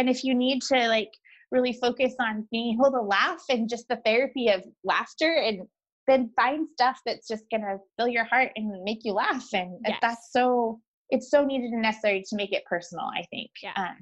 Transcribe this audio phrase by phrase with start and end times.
[0.00, 1.12] And if you need to like
[1.52, 5.68] really focus on being able to laugh and just the therapy of laughter and
[6.06, 9.78] then find stuff that's just going to fill your heart and make you laugh and
[9.86, 9.98] yes.
[10.00, 13.74] that's so it's so needed and necessary to make it personal i think yeah.
[13.76, 13.96] Um,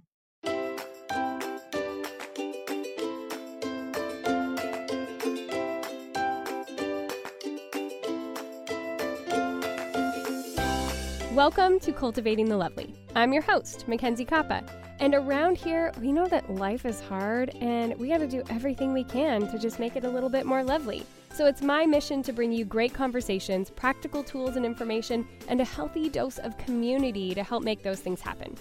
[11.35, 12.95] Welcome to Cultivating the Lovely.
[13.15, 14.88] I'm your host, Mackenzie Koppa.
[15.01, 18.93] And around here, we know that life is hard and we got to do everything
[18.93, 21.07] we can to just make it a little bit more lovely.
[21.33, 25.65] So it's my mission to bring you great conversations, practical tools and information, and a
[25.65, 28.57] healthy dose of community to help make those things happen.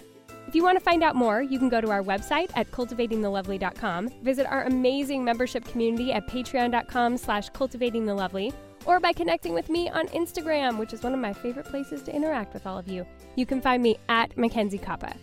[0.46, 4.08] If you want to find out more, you can go to our website at cultivatingthelovely.com,
[4.22, 8.54] visit our amazing membership community at patreon.com slash cultivatingthelovely,
[8.86, 12.14] or by connecting with me on Instagram, which is one of my favorite places to
[12.14, 13.06] interact with all of you.
[13.36, 15.14] You can find me at Mackenzie Koppa.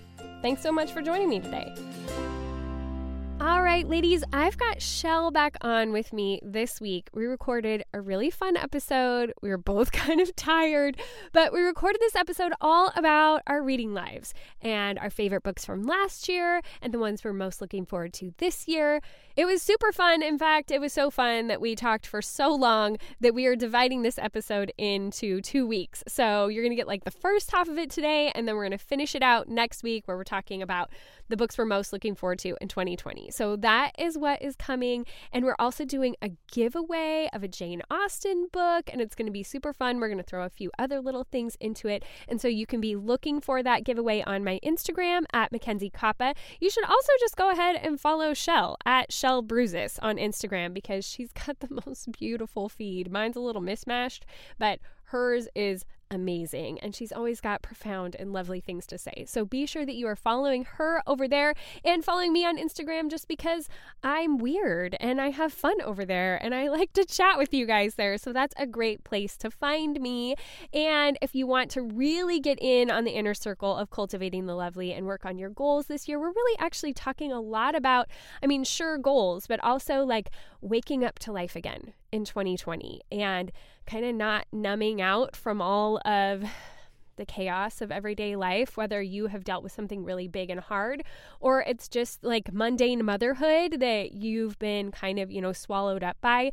[0.46, 1.74] Thanks so much for joining me today.
[3.46, 7.12] All right, ladies, I've got Chelle back on with me this week.
[7.14, 9.34] We recorded a really fun episode.
[9.44, 11.00] We were both kind of tired,
[11.32, 15.84] but we recorded this episode all about our reading lives and our favorite books from
[15.84, 19.00] last year and the ones we're most looking forward to this year.
[19.36, 20.24] It was super fun.
[20.24, 23.56] In fact, it was so fun that we talked for so long that we are
[23.56, 26.04] dividing this episode into two weeks.
[26.08, 28.64] So you're going to get like the first half of it today, and then we're
[28.64, 30.90] going to finish it out next week where we're talking about
[31.30, 33.30] the books we're most looking forward to in 2020.
[33.36, 35.06] So that is what is coming.
[35.34, 39.32] And we're also doing a giveaway of a Jane Austen book, and it's going to
[39.32, 40.00] be super fun.
[40.00, 42.04] We're going to throw a few other little things into it.
[42.28, 46.36] And so you can be looking for that giveaway on my Instagram at Mackenzie Koppa.
[46.62, 51.06] You should also just go ahead and follow Chelle at Chelle Bruzas on Instagram because
[51.06, 53.12] she's got the most beautiful feed.
[53.12, 54.26] Mine's a little mismatched,
[54.58, 59.26] but hers is amazing and she's always got profound and lovely things to say.
[59.28, 61.54] So be sure that you are following her over there
[61.84, 63.68] and following me on Instagram just because
[64.04, 67.66] I'm weird and I have fun over there and I like to chat with you
[67.66, 68.18] guys there.
[68.18, 70.36] So that's a great place to find me.
[70.74, 74.56] And if you want to really get in on the inner circle of cultivating the
[74.56, 78.10] lovely and work on your goals this year, we're really actually talking a lot about,
[78.42, 80.30] I mean, sure, goals, but also like
[80.62, 83.52] waking up to life again in 2020 and
[83.86, 86.46] kind of not numbing out from all of
[87.18, 91.04] the chaos of everyday life, whether you have dealt with something really big and hard,
[91.40, 96.18] or it's just like mundane motherhood that you've been kind of, you know, swallowed up
[96.22, 96.52] by.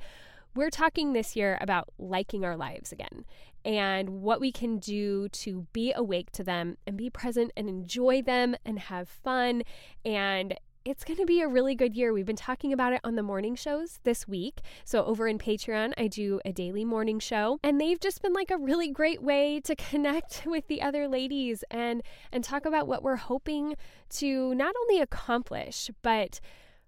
[0.55, 3.25] We're talking this year about liking our lives again
[3.65, 8.21] and what we can do to be awake to them and be present and enjoy
[8.21, 9.63] them and have fun
[10.05, 10.55] and
[10.85, 12.13] it's going to be a really good year.
[12.13, 14.61] We've been talking about it on the morning shows this week.
[14.85, 18.51] So, over in Patreon, I do a daily morning show, and they've just been like
[18.51, 23.03] a really great way to connect with the other ladies and and talk about what
[23.03, 23.77] we're hoping
[24.11, 26.41] to not only accomplish, but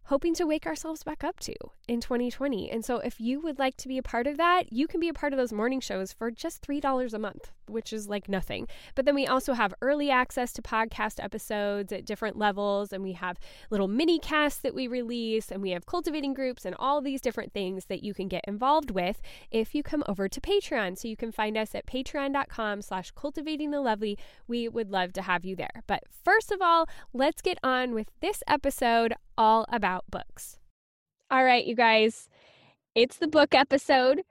[0.06, 1.54] hoping to wake ourselves back up to
[1.88, 2.70] in 2020.
[2.70, 5.08] And so, if you would like to be a part of that, you can be
[5.08, 8.68] a part of those morning shows for just $3 a month, which is like nothing.
[8.94, 13.12] But then we also have early access to podcast episodes at different levels, and we
[13.12, 13.38] have
[13.70, 17.52] little mini casts that we release, and we have cultivating groups and all these different
[17.52, 20.98] things that you can get involved with if you come over to Patreon.
[20.98, 24.18] So, you can find us at patreon.com slash cultivating the lovely.
[24.46, 25.82] We would love to have you there.
[25.86, 30.58] But first of all, let's get on with this episode all about books.
[31.30, 32.28] All right, you guys,
[32.94, 34.22] it's the book episode.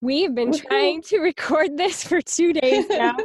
[0.00, 3.16] We've been trying to record this for two days now.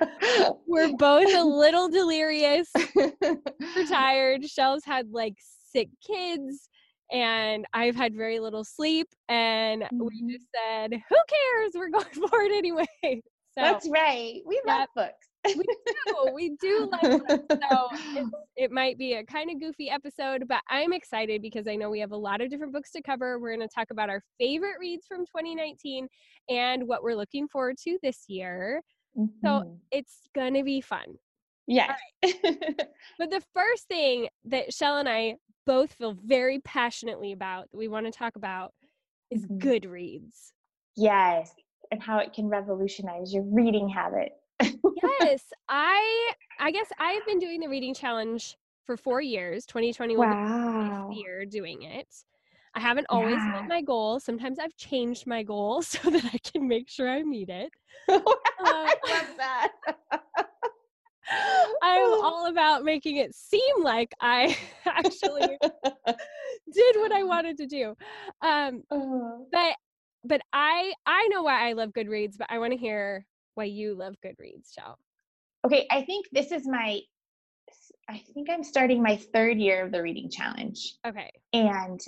[0.66, 2.70] We're both a little delirious.
[2.94, 4.42] We're tired.
[4.42, 5.34] Chelle's had like
[5.72, 6.68] sick kids,
[7.10, 9.08] and I've had very little sleep.
[9.28, 10.28] And we mm-hmm.
[10.30, 11.72] just said, Who cares?
[11.74, 12.86] We're going for it anyway.
[13.02, 13.20] So,
[13.56, 14.40] That's right.
[14.46, 16.32] We love books we do.
[16.34, 17.46] We do like them.
[17.70, 21.90] So it might be a kind of goofy episode, but I'm excited because I know
[21.90, 23.38] we have a lot of different books to cover.
[23.38, 26.08] We're going to talk about our favorite reads from 2019
[26.48, 28.82] and what we're looking forward to this year.
[29.18, 29.46] Mm-hmm.
[29.46, 31.06] So it's going to be fun.
[31.66, 31.98] Yes.
[32.24, 32.34] Right.
[33.18, 35.36] but the first thing that Chelle and I
[35.66, 38.72] both feel very passionately about that we want to talk about
[39.30, 39.58] is mm-hmm.
[39.58, 40.52] Goodreads.
[40.96, 41.52] Yes.
[41.90, 44.32] And how it can revolutionize your reading habit
[45.20, 48.56] yes, I I guess I've been doing the reading challenge
[48.86, 49.66] for four years.
[49.66, 51.10] 2021 wow.
[51.10, 52.08] year doing it.
[52.74, 53.52] I haven't always yeah.
[53.52, 54.18] met my goal.
[54.18, 57.70] Sometimes I've changed my goal so that I can make sure I meet it.
[58.08, 58.20] uh,
[58.60, 59.72] I love that.
[61.82, 64.56] I'm all about making it seem like I
[64.86, 65.58] actually
[66.72, 67.96] did what I wanted to do.
[68.42, 69.38] Um, uh-huh.
[69.50, 69.76] But
[70.24, 73.94] but I I know why I love Goodreads, but I want to hear why you
[73.94, 74.96] love Goodreads, Chelle.
[75.64, 77.00] Okay, I think this is my
[78.08, 80.94] I think I'm starting my third year of the reading challenge.
[81.06, 81.30] Okay.
[81.52, 82.00] And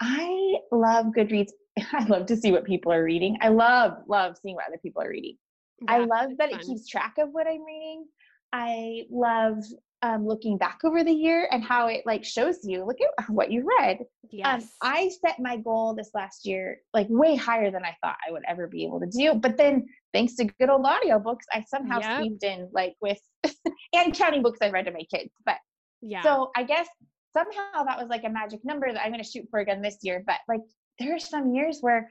[0.00, 1.50] I love Goodreads.
[1.92, 3.38] I love to see what people are reading.
[3.40, 5.36] I love, love seeing what other people are reading.
[5.82, 6.60] Yeah, I love that fun.
[6.60, 8.06] it keeps track of what I'm reading.
[8.52, 9.58] I love
[10.02, 13.50] um, looking back over the year and how it like shows you look at what
[13.50, 13.98] you read.
[14.00, 14.62] Um, yes.
[14.62, 18.32] Um, I set my goal this last year like way higher than I thought I
[18.32, 19.34] would ever be able to do.
[19.34, 22.18] But then thanks to good old audiobooks, I somehow yep.
[22.18, 23.20] squeezed in like with
[23.92, 25.30] and counting books I read to my kids.
[25.46, 25.56] But
[26.00, 26.22] yeah.
[26.22, 26.88] So I guess
[27.32, 30.22] somehow that was like a magic number that I'm gonna shoot for again this year.
[30.26, 30.60] But like
[30.98, 32.10] there are some years where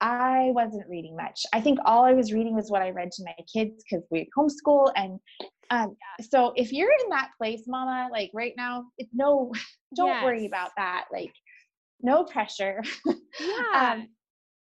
[0.00, 1.44] I wasn't reading much.
[1.52, 4.28] I think all I was reading was what I read to my kids because we
[4.36, 4.90] homeschool.
[4.96, 5.18] And
[5.70, 9.52] um, so if you're in that place, mama, like right now, it's no,
[9.94, 10.24] don't yes.
[10.24, 11.06] worry about that.
[11.12, 11.32] Like,
[12.02, 12.82] no pressure.
[13.38, 13.92] Yeah.
[13.94, 14.08] um,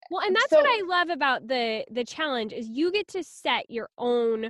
[0.10, 3.24] well, and that's so, what I love about the the challenge is you get to
[3.24, 4.50] set your own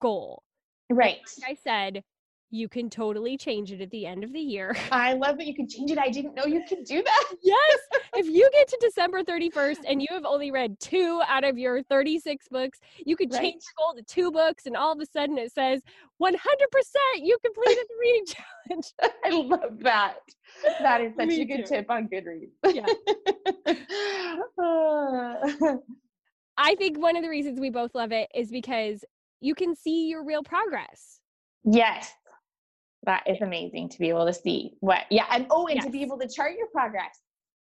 [0.00, 0.42] goal.
[0.90, 1.18] Right.
[1.40, 2.02] Like I said,
[2.50, 4.76] you can totally change it at the end of the year.
[4.92, 5.98] I love that you can change it.
[5.98, 7.24] I didn't know you could do that.
[7.42, 7.78] yes.
[8.14, 11.82] If you get to December 31st and you have only read two out of your
[11.82, 13.42] 36 books, you could right.
[13.42, 15.82] change your goal to two books and all of a sudden it says
[16.20, 16.34] 100%
[17.20, 18.92] you completed the reading challenge.
[19.24, 20.16] I love that.
[20.80, 21.76] That is such Me a good too.
[21.76, 22.50] tip on Goodreads.
[22.64, 22.86] Yeah.
[26.60, 29.04] I think one of the reasons we both love it is because
[29.40, 31.20] you can see your real progress.
[31.64, 32.12] Yes,
[33.04, 35.84] that is amazing to be able to see what yeah and oh and yes.
[35.84, 37.20] to be able to chart your progress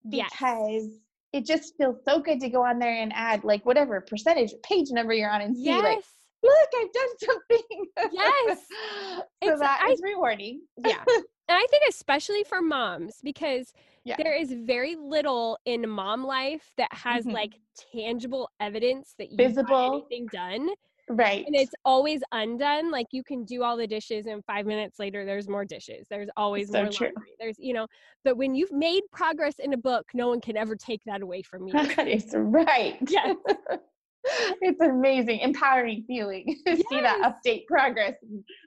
[0.09, 0.99] because yes.
[1.33, 4.89] it just feels so good to go on there and add like whatever percentage page
[4.91, 5.83] number you're on and see yes.
[5.83, 6.05] like
[6.43, 8.59] look i've done something yes
[9.17, 13.73] so it's, that I, is rewarding yeah and i think especially for moms because
[14.05, 14.15] yeah.
[14.19, 17.35] there is very little in mom life that has mm-hmm.
[17.35, 17.55] like
[17.93, 20.69] tangible evidence that you visible anything done
[21.09, 21.47] Right.
[21.47, 22.91] And it's always undone.
[22.91, 26.07] Like you can do all the dishes and five minutes later there's more dishes.
[26.11, 27.07] There's always so more true.
[27.15, 27.33] laundry.
[27.39, 27.87] There's, you know,
[28.25, 31.43] but when you've made progress in a book, no one can ever take that away
[31.43, 31.75] from you.
[31.97, 32.99] That is right.
[33.09, 33.37] Yes.
[34.61, 36.83] it's amazing, empowering feeling to yes.
[36.91, 38.15] see that update progress,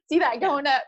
[0.09, 0.83] see that going up.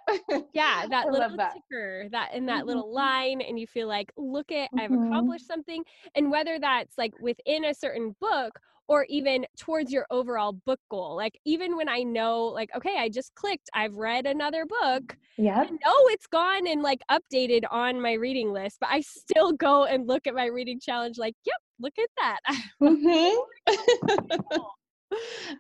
[0.54, 1.54] yeah, that little that.
[1.54, 2.68] ticker, that in that mm-hmm.
[2.68, 4.80] little line, and you feel like, look at, mm-hmm.
[4.80, 5.84] I've accomplished something.
[6.16, 8.58] And whether that's like within a certain book
[8.88, 11.16] or even towards your overall book goal.
[11.16, 15.18] Like even when I know like okay, I just clicked, I've read another book.
[15.38, 15.62] Yeah.
[15.62, 19.86] I know it's gone and like updated on my reading list, but I still go
[19.86, 22.40] and look at my reading challenge like, yep, look at that.
[22.82, 23.38] Mm-hmm.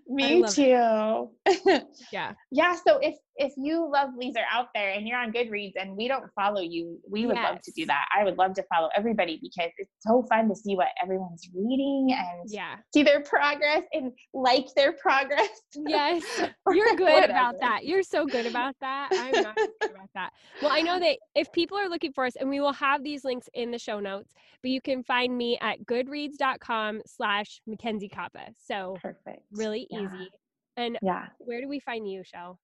[0.08, 1.30] Me too.
[2.12, 2.34] yeah.
[2.52, 2.76] Yeah.
[2.88, 6.26] So if if you lovelies are out there and you're on Goodreads and we don't
[6.36, 7.52] follow you, we would yes.
[7.52, 8.06] love to do that.
[8.18, 12.16] I would love to follow everybody because it's so fun to see what everyone's reading
[12.18, 12.76] and yeah.
[12.94, 15.50] see their progress and like their progress.
[15.76, 16.24] Yes.
[16.72, 17.86] You're good about that.
[17.86, 19.10] You're so good about that.
[19.14, 20.34] I'm not good about that.
[20.62, 23.24] Well, I know that if people are looking for us, and we will have these
[23.24, 28.54] links in the show notes, but you can find me at goodreads.com slash Mackenzie Koppa.
[28.58, 29.44] So perfect.
[29.52, 30.02] Really yeah.
[30.02, 30.30] easy.
[30.78, 31.28] And yeah.
[31.40, 32.58] where do we find you, Chelle?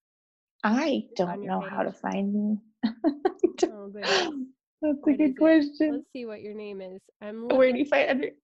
[0.64, 1.70] I don't know page?
[1.70, 2.58] how to find me.
[3.64, 3.92] oh,
[4.82, 5.94] That's a good question.
[5.94, 7.02] Let's see what your name is.
[7.22, 8.38] I'm oh, Where do you find it?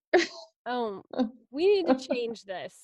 [0.66, 2.74] Oh, oh, we need to change this.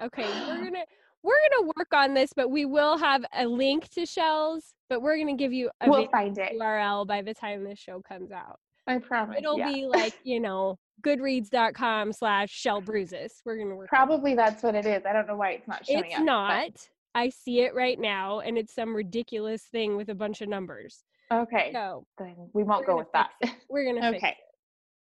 [0.00, 0.84] Okay, we're gonna
[1.22, 4.74] we're gonna work on this, but we will have a link to Chelle's.
[4.88, 6.52] But we're gonna give you a we'll find it.
[6.58, 8.60] URL by the time this show comes out.
[8.86, 9.38] I promise.
[9.38, 9.72] It'll yeah.
[9.72, 13.32] be like you know goodreads.com slash chelle bruzas.
[13.44, 13.88] We're gonna work.
[13.88, 15.04] Probably that's what it is.
[15.04, 16.20] I don't know why it's not showing it's up.
[16.20, 16.88] It's not.
[17.14, 21.04] I see it right now, and it's some ridiculous thing with a bunch of numbers.
[21.32, 21.70] Okay.
[21.72, 22.06] So
[22.52, 23.30] we won't go with that.
[23.40, 23.50] It.
[23.68, 24.16] We're gonna.
[24.16, 24.36] okay.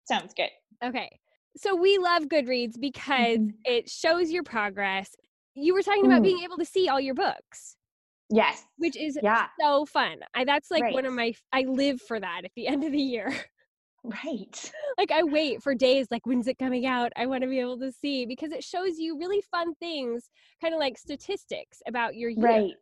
[0.07, 0.49] Sounds good.
[0.83, 1.19] Okay.
[1.55, 3.49] So we love Goodreads because mm-hmm.
[3.65, 5.15] it shows your progress.
[5.55, 6.23] You were talking about Ooh.
[6.23, 7.77] being able to see all your books.
[8.29, 8.65] Yes.
[8.77, 9.47] Which is yeah.
[9.61, 10.17] so fun.
[10.33, 10.93] I that's like right.
[10.93, 13.33] one of my I live for that at the end of the year.
[14.03, 14.71] Right.
[14.97, 17.11] Like I wait for days like when's it coming out?
[17.15, 20.29] I want to be able to see because it shows you really fun things,
[20.61, 22.45] kind of like statistics about your year.
[22.45, 22.73] Right.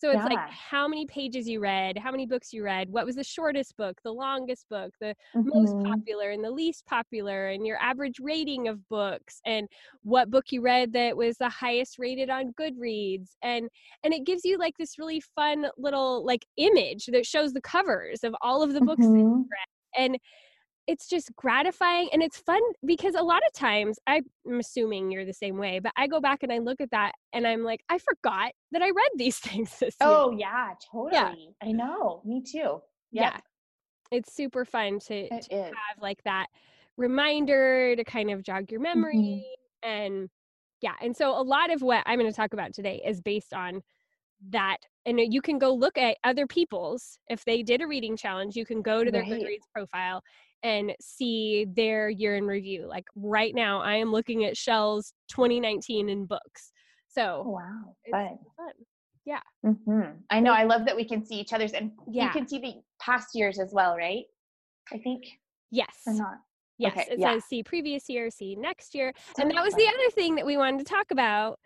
[0.00, 0.24] So it's yeah.
[0.24, 3.76] like how many pages you read, how many books you read, what was the shortest
[3.76, 5.50] book, the longest book, the mm-hmm.
[5.52, 9.68] most popular and the least popular, and your average rating of books, and
[10.02, 13.68] what book you read that was the highest rated on Goodreads, and
[14.02, 18.24] and it gives you like this really fun little like image that shows the covers
[18.24, 19.12] of all of the books mm-hmm.
[19.12, 20.18] that you read, and
[20.86, 24.24] it's just gratifying and it's fun because a lot of times i'm
[24.58, 27.46] assuming you're the same way but i go back and i look at that and
[27.46, 30.40] i'm like i forgot that i read these things this oh year.
[30.40, 31.12] yeah totally
[31.62, 31.68] yeah.
[31.68, 32.80] i know me too
[33.12, 33.34] yep.
[33.34, 33.40] yeah
[34.10, 36.46] it's super fun to, to have like that
[36.96, 39.44] reminder to kind of jog your memory
[39.84, 39.88] mm-hmm.
[39.88, 40.28] and
[40.82, 43.54] yeah and so a lot of what i'm going to talk about today is based
[43.54, 43.80] on
[44.50, 48.56] that and you can go look at other people's if they did a reading challenge
[48.56, 49.32] you can go to their right.
[49.32, 50.22] goodreads profile
[50.62, 56.08] and see their year in review like right now i am looking at chelle's 2019
[56.08, 56.72] in books
[57.08, 58.38] so oh, wow fun.
[58.56, 58.72] fun
[59.24, 60.12] yeah mm-hmm.
[60.30, 62.24] i know i love that we can see each other's and yeah.
[62.24, 64.24] you can see the past years as well right
[64.92, 65.24] i think
[65.70, 66.36] yes or not
[66.78, 67.34] yes okay, it yeah.
[67.34, 69.82] says see previous year see next year so and that was fun.
[69.82, 71.58] the other thing that we wanted to talk about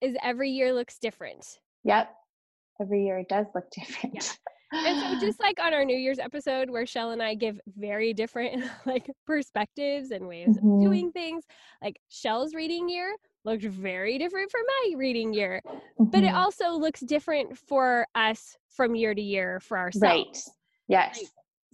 [0.00, 1.44] is every year looks different
[1.84, 2.10] yep
[2.80, 4.52] every year it does look different yeah.
[4.72, 8.12] And so just like on our new year's episode where chelle and i give very
[8.12, 10.72] different like perspectives and ways mm-hmm.
[10.72, 11.44] of doing things
[11.82, 16.04] like chelle's reading year looked very different from my reading year mm-hmm.
[16.04, 16.36] but it mm-hmm.
[16.36, 20.38] also looks different for us from year to year for ourselves right
[20.88, 21.28] yes like,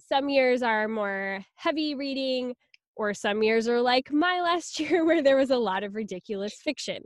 [0.07, 2.53] some years are more heavy reading
[2.95, 6.53] or some years are like my last year where there was a lot of ridiculous
[6.63, 7.01] fiction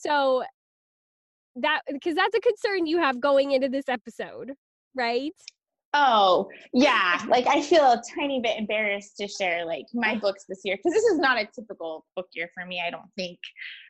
[0.00, 0.42] so
[1.54, 4.52] that because that's a concern you have going into this episode
[4.96, 5.32] right
[5.94, 10.60] oh yeah like i feel a tiny bit embarrassed to share like my books this
[10.64, 13.38] year because this is not a typical book year for me i don't think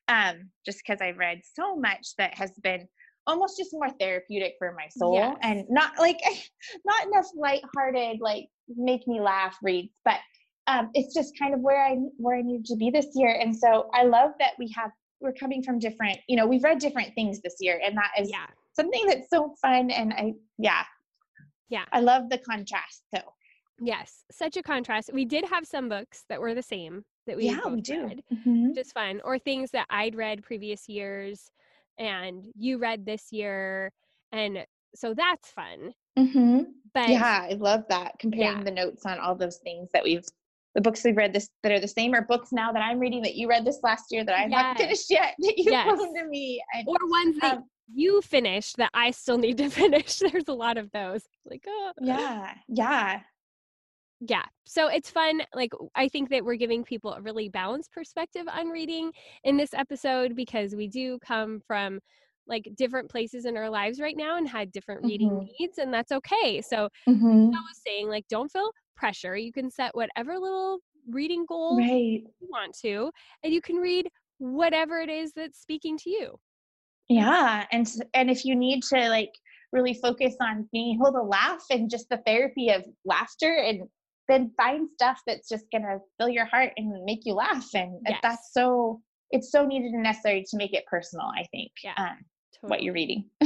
[0.08, 2.86] um just because i've read so much that has been
[3.26, 5.36] almost just more therapeutic for my soul yes.
[5.42, 6.18] and not like
[6.84, 8.46] not enough lighthearted like
[8.76, 10.18] make me laugh reads but
[10.66, 13.54] um, it's just kind of where I where I needed to be this year, and
[13.54, 16.18] so I love that we have we're coming from different.
[16.28, 18.46] You know, we've read different things this year, and that is yeah.
[18.75, 19.90] something that's so fun.
[19.90, 20.82] And I, yeah,
[21.68, 23.02] yeah, I love the contrast.
[23.14, 23.23] So
[23.80, 25.11] yes, such a contrast.
[25.12, 28.23] We did have some books that were the same that we yeah we do, read,
[28.32, 28.68] mm-hmm.
[28.68, 31.50] which is fun, or things that I'd read previous years
[31.99, 33.92] and you read this year
[34.32, 34.58] and
[34.94, 36.61] so that's fun mm-hmm.
[36.94, 38.64] but yeah i love that comparing yeah.
[38.64, 40.25] the notes on all those things that we've
[40.75, 43.23] the books we've read this that are the same or books now that i'm reading
[43.23, 44.52] that you read this last year that i yes.
[44.52, 45.87] haven't finished yet that you yes.
[45.87, 49.71] loaned to me and, or ones that um, you finished that i still need to
[49.83, 50.19] finish.
[50.19, 51.23] There's a lot of those.
[51.45, 51.93] Like oh.
[52.00, 53.21] Yeah yeah.
[54.21, 58.47] Yeah so it's fun like i think that we're giving people a really balanced perspective
[58.52, 59.12] on reading
[59.45, 62.00] in this episode because we do come from
[62.49, 65.47] like different places in our lives right now and had different reading mm-hmm.
[65.59, 66.61] needs and that's okay.
[66.61, 67.50] So mm-hmm.
[67.55, 69.37] i was saying like don't feel pressure.
[69.37, 70.78] You can set whatever little
[71.09, 72.23] reading goal right.
[72.40, 73.11] you want to
[73.45, 76.37] and you can read whatever it is that's speaking to you
[77.08, 79.32] yeah and and if you need to like
[79.72, 83.82] really focus on being able to laugh and just the therapy of laughter and
[84.28, 88.18] then find stuff that's just gonna fill your heart and make you laugh and yes.
[88.22, 92.18] that's so it's so needed and necessary to make it personal i think yeah, um,
[92.54, 92.70] totally.
[92.70, 93.25] what you're reading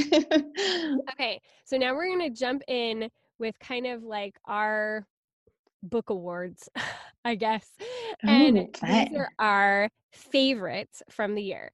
[1.10, 5.06] okay so now we're gonna jump in with kind of like our
[5.82, 6.68] book awards
[7.24, 7.70] i guess
[8.22, 11.70] and these are our favorites from the year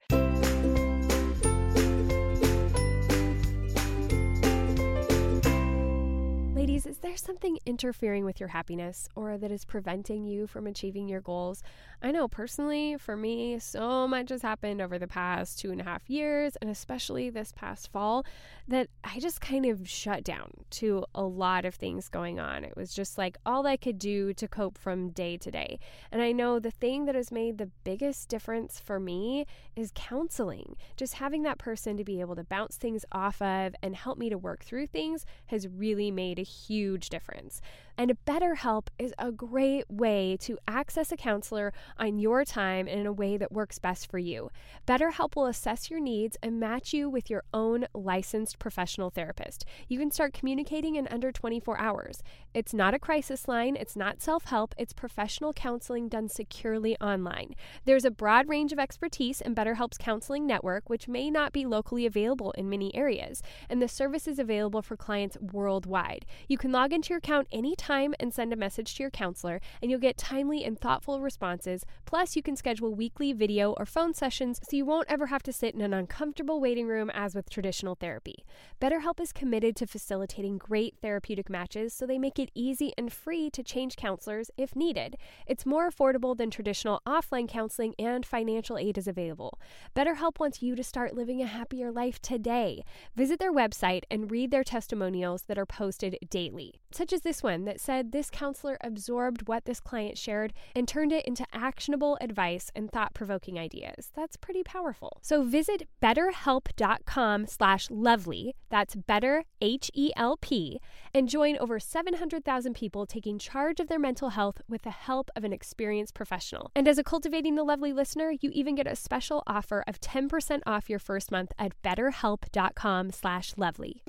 [6.67, 11.07] Ladies, is there something interfering with your happiness or that is preventing you from achieving
[11.07, 11.63] your goals?
[12.03, 15.85] I know personally, for me, so much has happened over the past two and a
[15.85, 18.27] half years, and especially this past fall,
[18.67, 22.65] that I just kind of shut down to a lot of things going on.
[22.65, 25.79] It was just like all I could do to cope from day to day.
[26.11, 29.47] And I know the thing that has made the biggest difference for me
[29.77, 30.77] is counseling.
[30.97, 34.31] Just having that person to be able to bounce things off of and help me
[34.31, 37.61] to work through things has really made a huge difference.
[37.99, 43.07] And BetterHelp is a great way to access a counselor on your time and in
[43.07, 44.51] a way that works best for you.
[44.87, 49.65] BetterHelp will assess your needs and match you with your own licensed professional therapist.
[49.89, 52.23] You can start communicating in under 24 hours.
[52.53, 57.55] It's not a crisis line, it's not self help, it's professional counseling done securely online.
[57.87, 62.05] There's a broad range of expertise in BetterHelp's counseling network, which may not be locally
[62.05, 66.27] available in many areas, and the service is available for clients worldwide.
[66.47, 69.61] You can log into your account anytime time and send a message to your counselor,
[69.81, 71.85] and you'll get timely and thoughtful responses.
[72.05, 75.53] Plus, you can schedule weekly video or phone sessions so you won't ever have to
[75.53, 78.45] sit in an uncomfortable waiting room as with traditional therapy.
[78.81, 83.49] BetterHelp is committed to facilitating great therapeutic matches so they make it easy and free
[83.51, 85.17] to change counselors if needed.
[85.47, 89.61] It's more affordable than traditional offline counseling, and financial aid is available.
[89.95, 92.83] BetterHelp wants you to start living a happier life today.
[93.15, 97.65] Visit their website and read their testimonials that are posted daily, such as this one
[97.65, 102.17] that that said this counselor absorbed what this client shared and turned it into actionable
[102.23, 104.11] advice and thought-provoking ideas.
[104.15, 105.19] That's pretty powerful.
[105.21, 110.81] So visit betterhelp.com slash lovely, that's better H-E-L-P,
[111.13, 115.45] and join over 700,000 people taking charge of their mental health with the help of
[115.45, 116.71] an experienced professional.
[116.75, 120.63] And as a Cultivating the Lovely listener, you even get a special offer of 10%
[120.67, 124.03] off your first month at betterhelp.com slash lovely.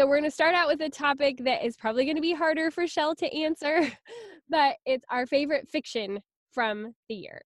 [0.00, 2.32] So we're going to start out with a topic that is probably going to be
[2.32, 3.82] harder for Chelle to answer,
[4.48, 6.20] but it's our favorite fiction
[6.52, 7.42] from the year.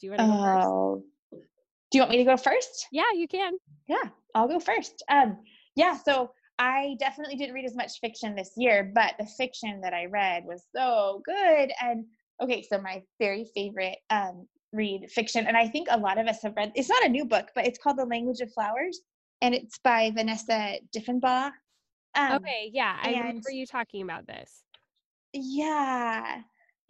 [0.00, 0.66] Do you want to go first?
[0.66, 1.02] Oh.
[1.30, 2.86] Do you want me to go first?
[2.90, 3.52] Yeah, you can.
[3.86, 5.04] Yeah, I'll go first.
[5.10, 5.40] Um,
[5.76, 9.92] yeah, so I definitely didn't read as much fiction this year, but the fiction that
[9.92, 11.70] I read was so good.
[11.82, 12.06] And
[12.42, 16.40] okay, so my very favorite um, read fiction, and I think a lot of us
[16.44, 16.72] have read.
[16.74, 19.00] It's not a new book, but it's called The Language of Flowers
[19.40, 21.50] and it's by Vanessa Diffenbaugh.
[22.14, 24.62] Um, okay, yeah, I remember you talking about this.
[25.32, 26.40] Yeah,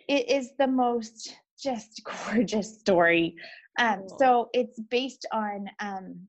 [0.09, 2.03] it is the most just
[2.33, 3.37] gorgeous story.
[3.79, 4.19] Um, cool.
[4.19, 6.27] So it's based on um,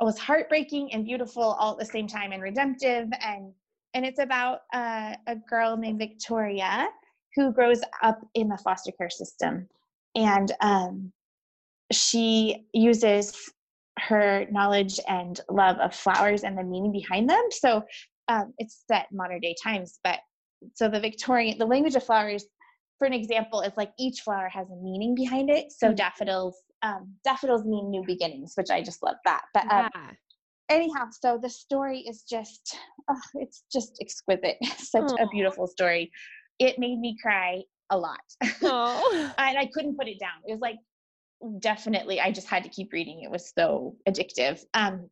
[0.00, 3.52] it was heartbreaking and beautiful all at the same time and redemptive and
[3.94, 6.88] and it's about uh, a girl named Victoria
[7.36, 9.68] who grows up in the foster care system
[10.14, 11.12] and um,
[11.92, 13.52] she uses
[13.98, 17.42] her knowledge and love of flowers and the meaning behind them.
[17.50, 17.82] So
[18.28, 20.20] um, it's set modern day times, but
[20.74, 22.44] so the Victorian, the language of flowers,
[22.98, 25.72] for an example, is like each flower has a meaning behind it.
[25.72, 25.96] So mm-hmm.
[25.96, 29.42] daffodils, um, daffodils mean new beginnings, which I just love that.
[29.52, 30.10] But um, yeah.
[30.70, 32.76] anyhow, so the story is just,
[33.10, 34.56] oh, it's just exquisite.
[34.76, 35.22] Such Aww.
[35.22, 36.10] a beautiful story.
[36.58, 40.40] It made me cry a lot, and I couldn't put it down.
[40.46, 40.76] It was like
[41.60, 45.08] definitely i just had to keep reading it was so addictive um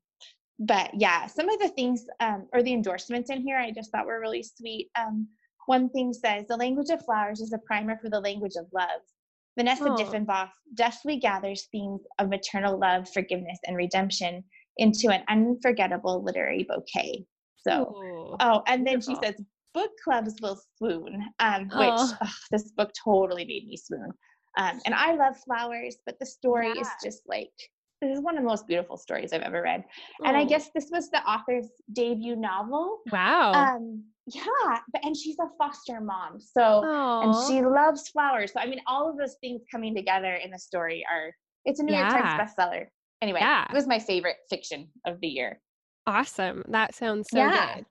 [0.58, 4.06] but yeah some of the things um or the endorsements in here i just thought
[4.06, 5.26] were really sweet um
[5.66, 9.00] one thing says the language of flowers is a primer for the language of love
[9.58, 9.96] vanessa oh.
[9.96, 14.44] diffenbaugh deftly gathers themes of maternal love forgiveness and redemption
[14.76, 17.24] into an unforgettable literary bouquet
[17.56, 19.14] so Ooh, oh and then beautiful.
[19.14, 19.34] she says
[19.72, 22.16] book clubs will swoon um, which oh.
[22.20, 24.12] Ugh, this book totally made me swoon
[24.58, 26.80] um, and I love flowers, but the story yeah.
[26.80, 27.50] is just like
[28.00, 29.84] this is one of the most beautiful stories I've ever read.
[30.22, 30.26] Oh.
[30.26, 30.46] And I oh.
[30.46, 33.00] guess this was the author's debut novel.
[33.12, 33.52] Wow.
[33.52, 36.40] Um, yeah, but and she's a foster mom.
[36.40, 38.52] So and she loves flowers.
[38.52, 41.32] So I mean all of those things coming together in the story are
[41.64, 42.10] it's a New yeah.
[42.10, 42.86] York Times bestseller.
[43.22, 43.66] Anyway, yeah.
[43.68, 45.60] it was my favorite fiction of the year.
[46.06, 46.64] Awesome.
[46.68, 47.74] That sounds so yeah.
[47.74, 47.86] good.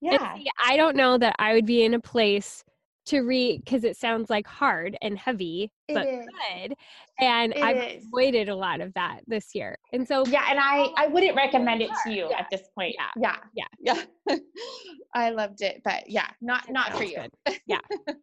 [0.00, 0.36] Yeah.
[0.36, 2.62] See, I don't know that I would be in a place
[3.06, 6.74] to read because it sounds like hard and heavy but good
[7.20, 8.04] and it i've is.
[8.06, 11.82] avoided a lot of that this year and so yeah and i i wouldn't recommend
[11.82, 12.38] it to you yeah.
[12.38, 14.36] at this point yeah yeah yeah yeah
[15.14, 17.58] i loved it but yeah not not for you good.
[17.66, 17.80] yeah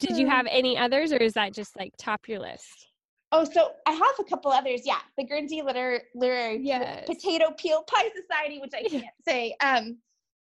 [0.00, 2.88] did you have any others or is that just like top your list
[3.30, 4.82] Oh, so I have a couple others.
[4.84, 7.04] Yeah, the Guernsey Liter- Literary yes.
[7.06, 9.54] Potato Peel Pie Society, which I can't say.
[9.60, 9.98] Um,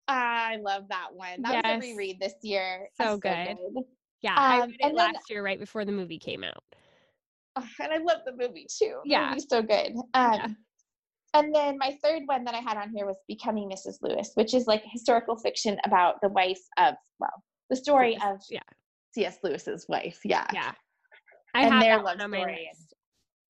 [0.08, 1.42] I love that one.
[1.42, 1.78] That yes.
[1.78, 2.88] was a reread this year.
[3.00, 3.58] So, so good.
[3.58, 3.84] good.
[4.22, 6.64] Yeah, um, I read it last then, year right before the movie came out.
[7.56, 9.00] Oh, and I love the movie too.
[9.04, 9.96] The yeah, so good.
[10.14, 10.48] Um, yeah.
[11.34, 13.98] And then my third one that I had on here was Becoming Mrs.
[14.02, 18.62] Lewis, which is like historical fiction about the wife of well, the story of yeah.
[19.14, 19.38] C.S.
[19.44, 20.20] Lewis's wife.
[20.24, 20.48] Yeah.
[20.54, 20.72] Yeah.
[21.54, 22.70] I and have their love story.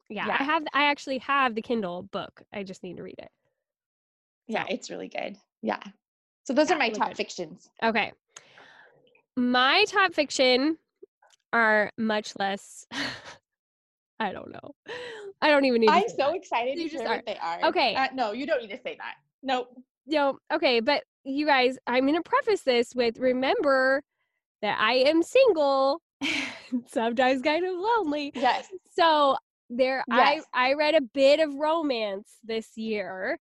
[0.09, 0.63] Yeah, yeah, I have.
[0.73, 2.43] I actually have the Kindle book.
[2.53, 3.31] I just need to read it.
[4.49, 4.57] So.
[4.57, 5.37] Yeah, it's really good.
[5.63, 5.79] Yeah.
[6.45, 7.17] So those are my top good.
[7.17, 7.69] fictions.
[7.83, 8.13] Okay.
[9.35, 10.77] My top fiction
[11.51, 12.85] are much less
[14.19, 14.75] I don't know.
[15.41, 16.35] I don't even need I'm so that.
[16.35, 17.65] excited to hear what they are.
[17.65, 17.95] Okay.
[17.95, 19.15] Uh, no, you don't need to say that.
[19.43, 19.67] Nope.
[20.07, 24.03] No, okay, but you guys, I'm going to preface this with remember
[24.61, 26.01] that I am single,
[26.87, 28.31] sometimes kind of lonely.
[28.35, 28.67] Yes.
[28.97, 29.35] So
[29.69, 30.43] there yes.
[30.53, 33.39] I I read a bit of romance this year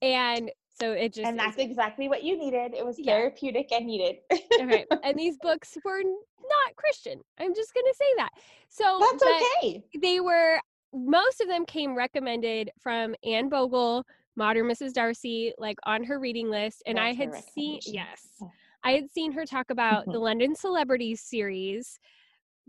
[0.00, 2.74] and so it just And that's exactly what you needed.
[2.74, 3.76] It was therapeutic yeah.
[3.78, 4.16] and needed.
[4.32, 4.84] okay.
[5.04, 7.20] And these books were not Christian.
[7.38, 8.30] I'm just gonna say that.
[8.68, 9.84] So That's okay.
[10.00, 10.60] They were
[10.92, 14.04] most of them came recommended from Anne Bogle,
[14.36, 14.92] Modern Mrs.
[14.92, 16.82] Darcy, like on her reading list.
[16.86, 18.26] And that's I had seen yes.
[18.82, 20.12] I had seen her talk about mm-hmm.
[20.12, 21.98] the London Celebrities series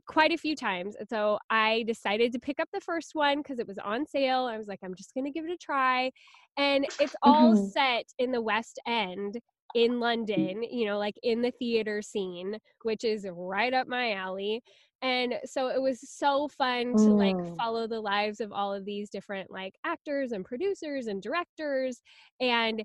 [0.08, 0.96] quite a few times.
[1.00, 4.46] And so I decided to pick up the first one because it was on sale.
[4.46, 6.12] I was like, I'm just going to give it a try.
[6.58, 7.68] And it's all mm-hmm.
[7.68, 9.40] set in the West End
[9.74, 14.62] in London, you know, like in the theater scene, which is right up my alley.
[15.02, 17.56] And so it was so fun to like mm.
[17.58, 22.02] follow the lives of all of these different like actors and producers and directors.
[22.40, 22.84] And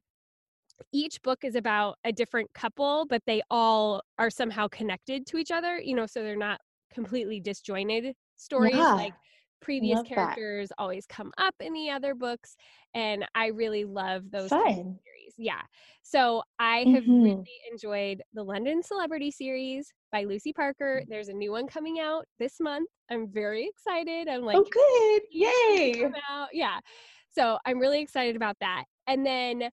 [0.92, 5.50] each book is about a different couple, but they all are somehow connected to each
[5.50, 6.60] other, you know, so they're not
[6.92, 8.74] completely disjointed stories.
[8.74, 8.94] Yeah.
[8.94, 9.14] Like
[9.60, 10.74] previous love characters that.
[10.78, 12.56] always come up in the other books.
[12.94, 15.34] And I really love those series.
[15.36, 15.60] Yeah.
[16.02, 17.22] So I have mm-hmm.
[17.22, 21.02] really enjoyed the London Celebrity series by Lucy Parker.
[21.08, 22.88] There's a new one coming out this month.
[23.10, 24.28] I'm very excited.
[24.28, 25.22] I'm like, oh, good.
[25.30, 26.10] Yay.
[26.52, 26.78] Yeah.
[27.30, 28.84] So I'm really excited about that.
[29.06, 29.70] And then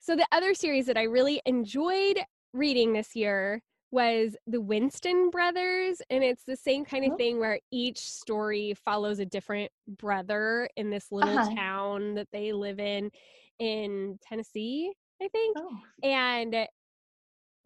[0.00, 2.20] so the other series that I really enjoyed
[2.52, 7.16] reading this year was the Winston brothers and it's the same kind of oh.
[7.16, 11.54] thing where each story follows a different brother in this little uh-huh.
[11.54, 13.10] town that they live in
[13.58, 15.56] in Tennessee, I think.
[15.58, 15.78] Oh.
[16.02, 16.66] And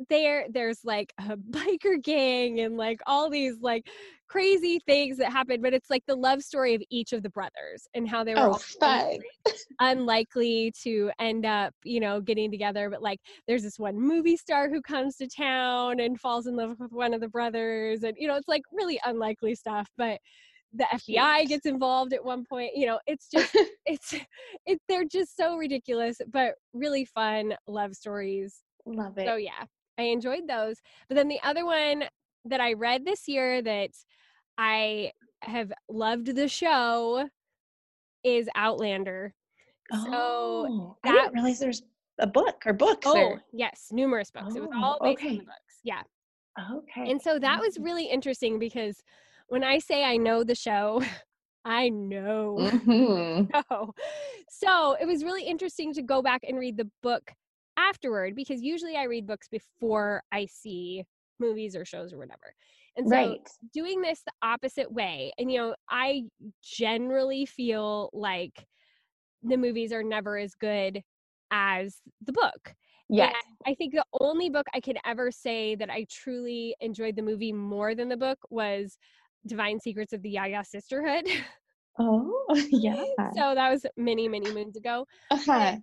[0.08, 3.86] there there's like a biker gang and like all these like
[4.26, 7.86] crazy things that happen but it's like the love story of each of the brothers
[7.94, 9.18] and how they were oh, all
[9.80, 14.68] unlikely to end up you know getting together but like there's this one movie star
[14.68, 18.26] who comes to town and falls in love with one of the brothers and you
[18.26, 20.18] know it's like really unlikely stuff but
[20.76, 22.72] the FBI gets involved at one point.
[22.74, 23.54] You know, it's just
[23.86, 24.14] it's
[24.66, 28.62] it they're just so ridiculous, but really fun love stories.
[28.86, 29.26] Love it.
[29.26, 29.64] So yeah,
[29.98, 30.76] I enjoyed those.
[31.08, 32.04] But then the other one
[32.44, 33.90] that I read this year that
[34.58, 37.28] I have loved the show
[38.22, 39.34] is Outlander.
[39.92, 40.04] Oh,
[40.66, 41.82] so that, I didn't realize there's
[42.18, 43.06] a book or books.
[43.06, 43.44] Oh, there.
[43.52, 44.52] yes, numerous books.
[44.52, 45.28] Oh, it was all based okay.
[45.30, 45.80] on the books.
[45.82, 46.02] Yeah.
[46.72, 47.10] Okay.
[47.10, 49.02] And so that was really interesting because
[49.48, 51.02] when I say I know the show,
[51.64, 52.56] I know.
[52.60, 53.84] Mm-hmm.
[54.48, 57.32] So it was really interesting to go back and read the book
[57.76, 61.04] afterward because usually I read books before I see
[61.40, 62.54] movies or shows or whatever.
[62.96, 63.48] And so right.
[63.72, 66.24] doing this the opposite way, and you know, I
[66.62, 68.66] generally feel like
[69.42, 71.02] the movies are never as good
[71.50, 72.74] as the book.
[73.08, 73.32] Yeah.
[73.66, 77.52] I think the only book I can ever say that I truly enjoyed the movie
[77.52, 78.96] more than the book was
[79.46, 81.28] Divine Secrets of the Ya-Ya Sisterhood.
[81.98, 83.04] Oh, yeah.
[83.36, 85.06] so that was many, many moons ago.
[85.30, 85.76] Uh-huh.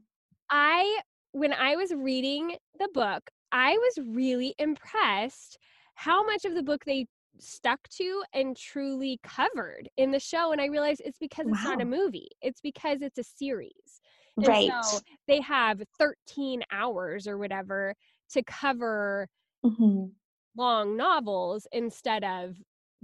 [0.49, 0.99] I
[1.32, 5.58] when I was reading the book, I was really impressed
[5.96, 7.06] how much of the book they
[7.39, 10.52] stuck to and truly covered in the show.
[10.52, 11.72] And I realized it's because it's wow.
[11.72, 13.72] not a movie, it's because it's a series.
[14.38, 14.72] And right.
[14.84, 17.94] So they have 13 hours or whatever
[18.32, 19.28] to cover
[19.65, 20.06] mm-hmm.
[20.58, 22.56] long novels instead of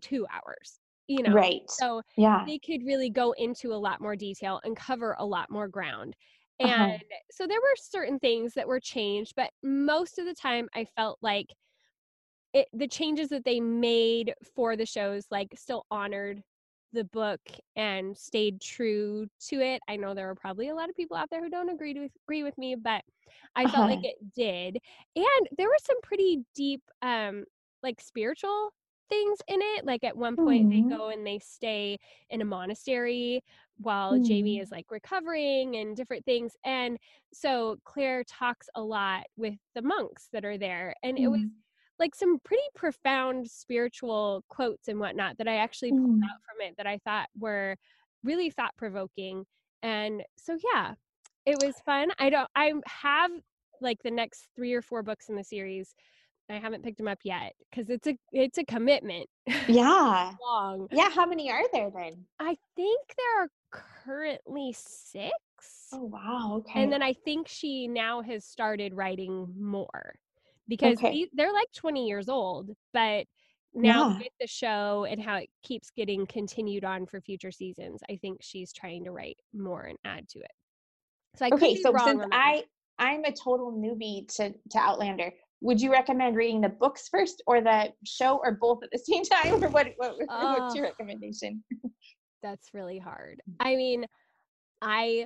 [0.01, 4.15] two hours you know right so yeah they could really go into a lot more
[4.15, 6.15] detail and cover a lot more ground.
[6.59, 6.97] And uh-huh.
[7.31, 11.17] so there were certain things that were changed but most of the time i felt
[11.21, 11.47] like
[12.53, 16.41] it the changes that they made for the shows like still honored
[16.93, 17.41] the book
[17.75, 21.29] and stayed true to it i know there are probably a lot of people out
[21.29, 23.01] there who don't agree to agree with me but
[23.55, 23.73] i uh-huh.
[23.73, 24.07] felt like uh-huh.
[24.07, 24.77] it did
[25.15, 27.43] and there were some pretty deep um
[27.83, 28.71] like spiritual
[29.09, 29.85] things in it.
[29.85, 30.89] Like at one point, mm-hmm.
[30.89, 31.97] they go and they stay
[32.29, 33.43] in a monastery
[33.77, 34.23] while mm-hmm.
[34.23, 36.53] Jamie is like recovering and different things.
[36.65, 36.97] And
[37.33, 40.95] so Claire talks a lot with the monks that are there.
[41.03, 41.25] And mm-hmm.
[41.25, 41.59] it was mm-hmm.
[41.99, 46.23] like some pretty profound spiritual quotes and whatnot that I actually pulled mm-hmm.
[46.23, 47.75] out from it that I thought were
[48.23, 49.45] really thought provoking.
[49.83, 50.93] And so, yeah,
[51.45, 52.09] it was fun.
[52.19, 53.31] I don't, I have
[53.79, 55.93] like the next three or four books in the series
[56.49, 59.27] I haven't picked them up yet because it's a it's a commitment.
[59.67, 60.31] Yeah.
[60.41, 60.87] long.
[60.91, 61.09] Yeah.
[61.09, 62.25] How many are there then?
[62.39, 63.49] I think there are
[64.05, 65.33] currently six.
[65.91, 66.57] Oh wow.
[66.59, 66.83] Okay.
[66.83, 70.15] And then I think she now has started writing more
[70.67, 71.27] because okay.
[71.33, 73.25] they're like 20 years old, but
[73.73, 74.17] now yeah.
[74.17, 78.39] with the show and how it keeps getting continued on for future seasons, I think
[78.41, 80.51] she's trying to write more and add to it.
[81.35, 82.63] So I okay, so since I
[82.97, 87.61] I'm a total newbie to to Outlander, would you recommend reading the books first or
[87.61, 89.63] the show or both at the same time?
[89.63, 90.73] Or what, what what's ah.
[90.73, 91.63] your recommendation?
[92.43, 93.41] That's really hard.
[93.59, 94.05] I mean
[94.81, 95.25] i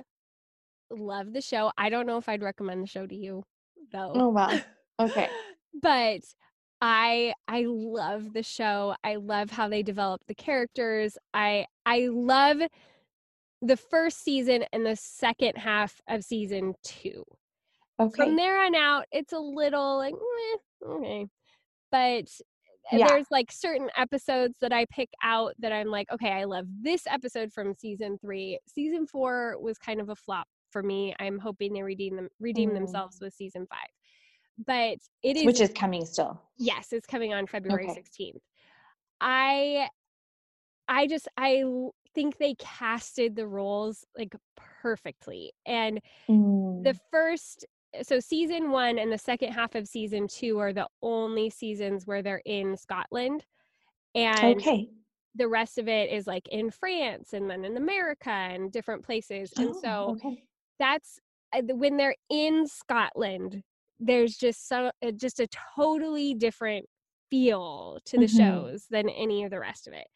[0.90, 1.70] love the show.
[1.76, 3.44] I don't know if i'd recommend the show to you
[3.92, 4.12] though.
[4.14, 4.58] Oh wow.
[5.00, 5.28] Okay.
[5.80, 6.20] But
[6.80, 8.94] i i love the show.
[9.02, 11.18] I love how they develop the characters.
[11.34, 12.58] I i love
[13.62, 17.24] the first season and the second half of season two
[18.00, 18.16] Okay.
[18.16, 21.26] From there on out, it's a little like, eh, okay.
[21.90, 22.28] But
[22.90, 23.06] eh, yeah.
[23.08, 27.06] there's like certain episodes that I pick out that I'm like, okay, I love this
[27.06, 28.58] episode from season three.
[28.66, 31.14] Season four was kind of a flop for me.
[31.20, 32.74] I'm hoping they redeem them redeem mm.
[32.74, 33.88] themselves with season five.
[34.66, 36.40] But it is which is coming still.
[36.58, 38.00] Yes, it's coming on February okay.
[38.00, 38.40] 16th.
[39.20, 39.88] I
[40.88, 41.64] I just I
[42.14, 44.34] think they casted the roles like
[44.82, 45.52] perfectly.
[45.66, 46.82] And mm.
[46.82, 47.66] the first
[48.02, 52.22] so season one and the second half of season two are the only seasons where
[52.22, 53.44] they're in Scotland.
[54.14, 54.92] And okay.
[55.34, 59.54] the rest of it is like in France and then in America and different places.
[59.58, 60.46] And Oh, so okay.
[60.78, 61.20] that's
[61.52, 63.62] uh, when they're in Scotland,
[64.00, 66.86] there's just so uh, just a totally different
[67.30, 68.28] feel to the Mhm.
[68.28, 70.06] shows than any of the rest of it.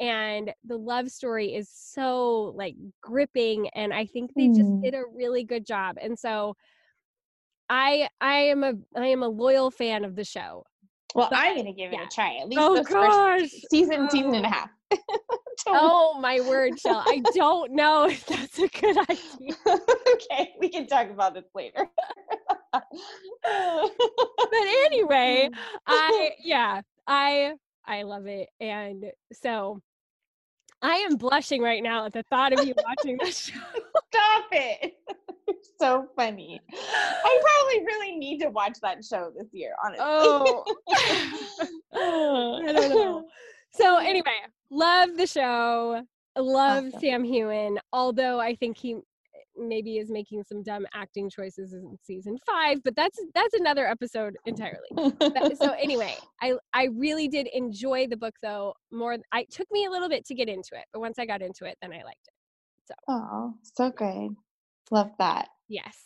[0.00, 4.82] And the love story is so like gripping and I think they just Mm.
[4.82, 5.96] did a really good job.
[6.00, 6.54] And so
[7.68, 10.64] I I am a I am a loyal fan of the show.
[11.14, 12.06] Well, But- I'm gonna give it yeah.
[12.06, 12.36] a try.
[12.36, 13.40] At least Oh this gosh.
[13.40, 14.52] first season, season and a oh.
[14.52, 14.70] half.
[15.66, 17.02] Oh my word, Chelle.
[17.04, 19.54] I don't know if that's a good idea.
[20.14, 21.88] okay, we can talk about this later.
[22.72, 22.82] But
[24.84, 25.50] anyway,
[25.86, 27.54] I yeah, I
[27.84, 28.48] I love it.
[28.60, 29.82] And so
[30.80, 33.60] I am blushing right now at the thought of you watching this show.
[34.12, 34.94] Stop it.
[35.48, 36.60] It's so funny.
[36.72, 40.04] I probably really need to watch that show this year, honestly.
[40.06, 40.64] Oh.
[42.68, 43.24] I don't know.
[43.72, 44.04] So mm.
[44.04, 44.36] anyway,
[44.70, 46.02] love the show.
[46.36, 47.00] Love Awesome.
[47.00, 48.98] Sam Heughan, although I think he eh,
[49.56, 54.36] maybe is making some dumb acting choices in season 5, but that's that's another episode
[54.46, 54.88] entirely.
[55.56, 58.74] So anyway, I I really did enjoy the book though.
[58.92, 61.26] More I it took me a little bit to get into it, but once I
[61.26, 62.34] got into it, then I liked it.
[62.86, 64.36] So Oh, so good.
[64.90, 65.48] Love that.
[65.68, 65.96] Yes.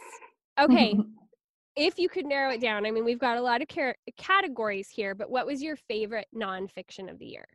[0.61, 0.99] Okay,
[1.77, 4.89] if you could narrow it down, I mean, we've got a lot of car- categories
[4.91, 7.47] here, but what was your favorite nonfiction of the year?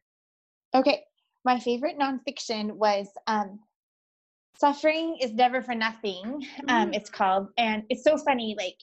[0.74, 1.04] Okay,
[1.46, 3.60] my favorite nonfiction was um,
[4.60, 6.96] "Suffering is Never for Nothing." Um, Mm.
[6.96, 8.56] it's called, and it's so funny.
[8.58, 8.76] Like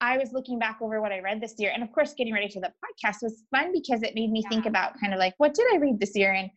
[0.00, 2.48] I was looking back over what I read this year, and of course, getting ready
[2.48, 5.54] for the podcast was fun because it made me think about kind of like what
[5.54, 6.50] did I read this year, and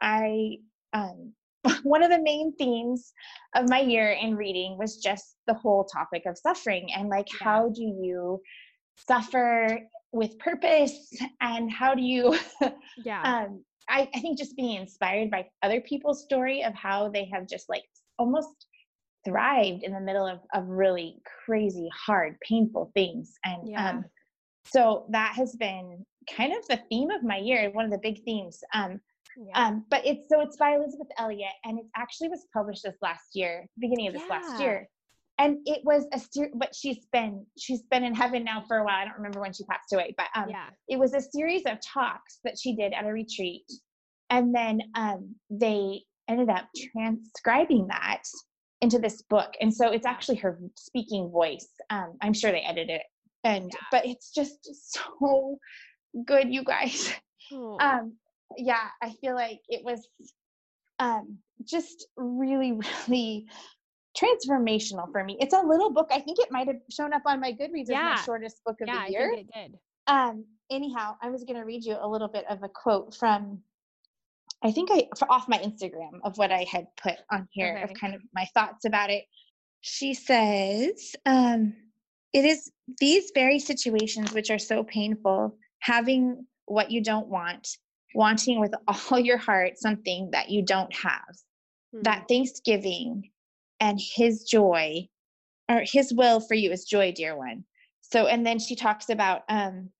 [0.00, 0.56] I
[0.92, 1.32] um,
[1.82, 3.12] one of the main themes
[3.54, 7.44] of my year in reading was just the whole topic of suffering and like Yeah.
[7.44, 8.40] how do you
[9.08, 9.80] suffer
[10.12, 12.38] with purpose and how do you
[13.04, 13.22] Yeah.
[13.22, 17.46] um I, I think just being inspired by other people's story of how they have
[17.46, 17.84] just like
[18.18, 18.66] almost
[19.24, 23.90] thrived in the middle of, of really crazy hard painful things and Yeah.
[23.90, 24.04] um
[24.66, 26.04] so that has been
[26.36, 29.00] kind of the theme of my year one of the big themes um
[29.36, 29.66] yeah.
[29.66, 33.28] um but it's so it's by elisabeth elliot and it actually was published this last
[33.34, 34.88] year beginning of this last year.
[35.38, 38.84] And it was a ser- but she's been she's been in heaven now for a
[38.84, 38.96] while.
[38.96, 40.68] I don't remember when she passed away but um yeah.
[40.88, 43.70] it was a series of talks that she did at a retreat.
[44.30, 48.22] And then um, they ended up transcribing that
[48.80, 49.54] into this book.
[49.60, 51.68] And so it's actually her speaking voice.
[51.90, 53.02] Um, i'm sure they edited it.
[53.44, 53.80] And Yeah.
[53.90, 54.58] but it's just
[54.94, 55.58] so
[56.24, 57.12] good you guys.
[57.52, 58.14] Oh, um
[58.56, 60.06] yeah i feel like it was
[60.98, 62.72] um just really
[63.08, 63.46] really
[64.16, 67.40] transformational for me it's a little book i think it might have shown up on
[67.40, 68.14] my goodreads as Yeah.
[68.16, 69.78] my shortest book of yeah, the I year think it did.
[70.06, 73.62] um anyhow i was going to read you a little bit of a quote from
[74.62, 77.82] i think i off my instagram of what i had put on here Okay.
[77.82, 79.24] of kind of my thoughts about it
[79.82, 81.74] she says um
[82.32, 87.68] it is these very situations which are so painful having what you don't want
[88.16, 91.34] wanting with all your heart something that you don't have.
[91.92, 92.02] Hmm.
[92.02, 93.30] that thanksgiving
[93.78, 95.06] and his joy
[95.70, 97.64] or his will for you is joy dear one.
[98.00, 99.90] So and then she talks about um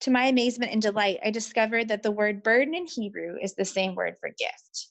[0.00, 3.64] to my amazement and delight i discovered that the word burden in hebrew is the
[3.64, 4.88] same word for gift.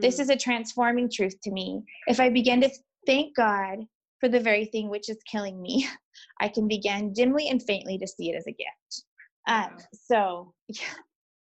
[0.00, 0.22] This Mm.
[0.22, 1.82] is a transforming truth to me.
[2.06, 2.70] If i begin to
[3.06, 3.78] thank god
[4.20, 5.88] for the very thing which is killing me
[6.40, 9.04] i can begin dimly and faintly to see it as a gift.
[9.46, 10.94] Um so yeah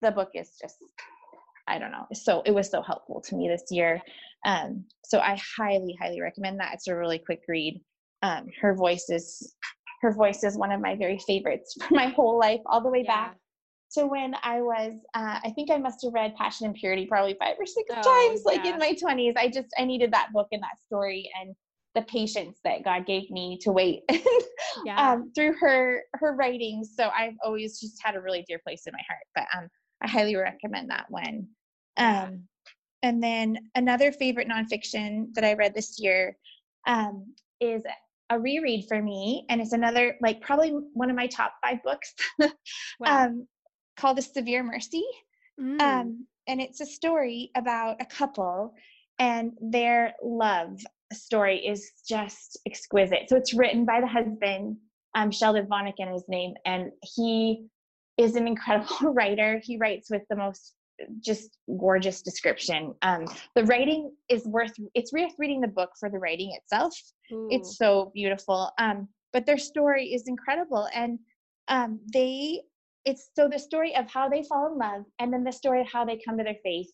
[0.06, 0.78] the book is just
[1.68, 4.00] i don't know so it was so helpful to me this year
[4.46, 7.82] um so i highly highly recommend that it's a really quick read
[8.22, 9.56] um her voice is
[10.02, 13.04] her voice is one of my very favorites for my whole life all the way
[13.04, 13.30] Yeah.
[13.30, 13.38] back
[13.92, 17.36] to when i was uh, i think i must have read passion and purity probably
[17.40, 20.48] five or six Oh, times like in my 20s i just i needed that book
[20.52, 21.56] and that story and
[21.96, 24.02] the patience that god gave me to wait
[24.86, 25.14] Yeah.
[25.14, 26.94] um, through her her writings.
[26.96, 29.24] So I've always just had a really dear place in my heart.
[29.34, 29.70] But um,
[30.02, 31.48] I highly recommend that one.
[31.98, 32.44] Um,
[33.04, 36.38] and then another favorite nonfiction that I read this year
[36.88, 37.84] um, is
[38.30, 42.14] a reread for me, and it's another like probably one of my top five books
[43.00, 43.26] Wow.
[43.26, 43.48] um,
[43.96, 45.04] called *The Severe Mercy."
[45.60, 45.82] Mm.
[45.82, 48.76] Um, and it's a story about a couple
[49.20, 50.80] and their love
[51.14, 53.30] story is just exquisite.
[53.30, 54.78] So it's written by the husband,
[55.16, 57.68] um, Sheldon Vanauken is his name, and he
[58.18, 59.60] is an incredible writer.
[59.64, 60.74] He writes with the most
[61.20, 62.94] just gorgeous description.
[63.02, 63.26] Um,
[63.56, 66.94] the writing is worth it's worth reading the book for the writing itself.
[67.32, 67.48] Ooh.
[67.52, 68.72] It's so beautiful.
[68.78, 71.20] Um, but their story is incredible, and
[71.68, 72.62] um, they
[73.04, 75.88] it's so the story of how they fall in love, and then the story of
[75.92, 76.90] how they come to their faith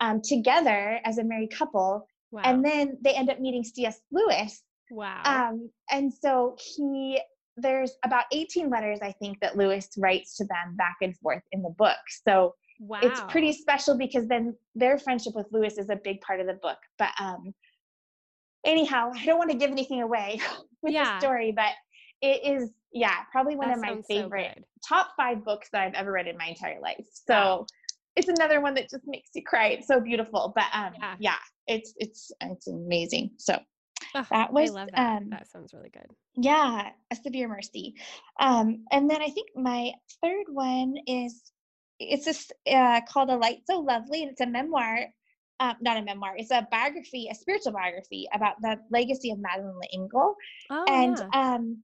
[0.00, 2.42] um, together as a married couple, wow.
[2.44, 4.00] and then they end up meeting C.S.
[4.10, 4.62] Lewis.
[4.90, 5.22] Wow.
[5.24, 7.20] Um, and so he
[7.56, 11.62] there's about 18 letters I think that Lewis writes to them back and forth in
[11.62, 11.96] the book.
[12.26, 13.00] So Wow.
[13.02, 16.54] It's pretty special because then their friendship with Lewis is a big part of the
[16.54, 16.78] book.
[16.98, 17.54] But um
[18.64, 20.40] anyhow, I don't want to give anything away
[20.82, 21.14] with yeah.
[21.14, 21.72] the story, but
[22.22, 25.94] it is yeah, probably one that of my favorite so top 5 books that I've
[25.94, 27.04] ever read in my entire life.
[27.12, 27.66] So wow.
[28.14, 29.68] it's another one that just makes you cry.
[29.68, 30.52] It's so beautiful.
[30.54, 33.30] But um yeah, yeah it's it's it's amazing.
[33.38, 33.58] So
[34.14, 35.16] Oh, that was I love that.
[35.16, 36.06] Um, that sounds really good.
[36.36, 37.94] Yeah, a severe mercy.
[38.40, 39.92] Um, and then I think my
[40.22, 41.52] third one is
[41.98, 45.06] it's just uh, called A Light So Lovely, and it's a memoir.
[45.58, 46.34] Um, not a memoir.
[46.36, 50.34] It's a biography, a spiritual biography about the legacy of Madeleine L'Engle.
[50.70, 51.54] Oh, and yeah.
[51.54, 51.82] um,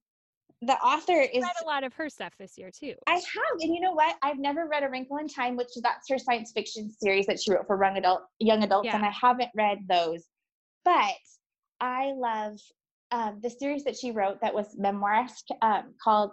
[0.60, 2.94] the author is read a lot of her stuff this year too.
[3.06, 3.22] I have,
[3.60, 4.16] and you know what?
[4.22, 7.50] I've never read A Wrinkle in Time, which that's her science fiction series that she
[7.50, 8.96] wrote for young adult young adults, yeah.
[8.96, 10.24] and I haven't read those.
[10.84, 11.14] But
[11.82, 12.58] I love
[13.10, 16.30] um, the series that she wrote that was memoirisque um, called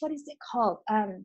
[0.00, 0.78] what is it called?
[0.88, 1.24] Um,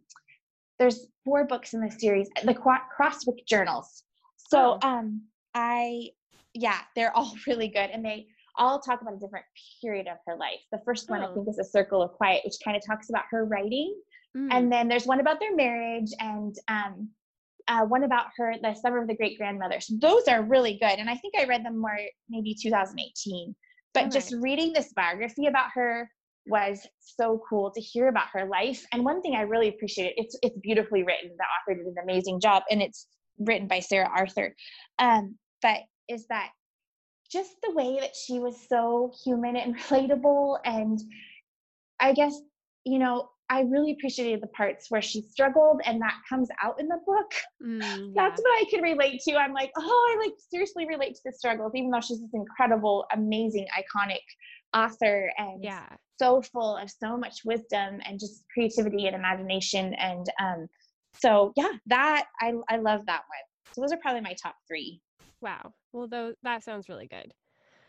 [0.79, 4.03] there's four books in the series, the Crosswick Journals.
[4.37, 4.87] So oh.
[4.87, 5.21] um,
[5.53, 6.09] I,
[6.53, 9.45] yeah, they're all really good, and they all talk about a different
[9.81, 10.59] period of her life.
[10.71, 11.31] The first one oh.
[11.31, 13.95] I think is A Circle of Quiet, which kind of talks about her writing,
[14.35, 14.47] mm.
[14.51, 17.09] and then there's one about their marriage, and um,
[17.67, 19.79] uh, one about her, the Summer of the Great Grandmother.
[19.79, 21.97] So those are really good, and I think I read them more
[22.29, 23.55] maybe 2018.
[23.93, 26.09] But just reading this biography about her
[26.47, 28.85] was so cool to hear about her life.
[28.91, 31.31] And one thing I really appreciated, it's it's beautifully written.
[31.37, 33.07] The author did an amazing job, and it's
[33.39, 34.55] written by Sarah Arthur.
[34.99, 36.49] Um, but is that
[37.31, 40.99] just the way that she was so human and relatable, and
[41.99, 42.39] I guess
[42.83, 46.87] you know I really appreciated the parts where she struggled, and that comes out in
[46.87, 47.31] the book.
[47.63, 48.11] Mm, yeah.
[48.15, 49.35] That's what I can relate to.
[49.35, 53.05] I'm like, oh, I like seriously relate to the struggles, even though she's this incredible,
[53.13, 54.21] amazing, iconic
[54.73, 55.87] author and yeah.
[56.19, 59.93] so full of so much wisdom and just creativity and imagination.
[59.95, 60.67] And um,
[61.17, 63.73] so, yeah, that I I love that one.
[63.73, 65.01] So those are probably my top three.
[65.41, 65.73] Wow.
[65.93, 67.33] Well, though that sounds really good.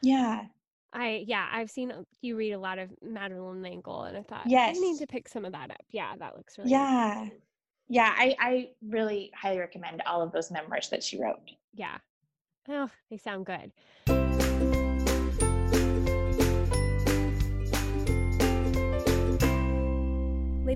[0.02, 0.44] Yeah.
[0.92, 4.46] I yeah, I've seen uh, you read a lot of Madeleine L'Engle, and I thought
[4.46, 4.76] yes.
[4.76, 5.84] I need to pick some of that up.
[5.90, 7.32] Yeah, that looks really yeah, good.
[7.88, 8.14] yeah.
[8.16, 11.50] I I really highly recommend all of those memoirs that she wrote.
[11.74, 11.98] Yeah,
[12.68, 13.72] oh, they sound good.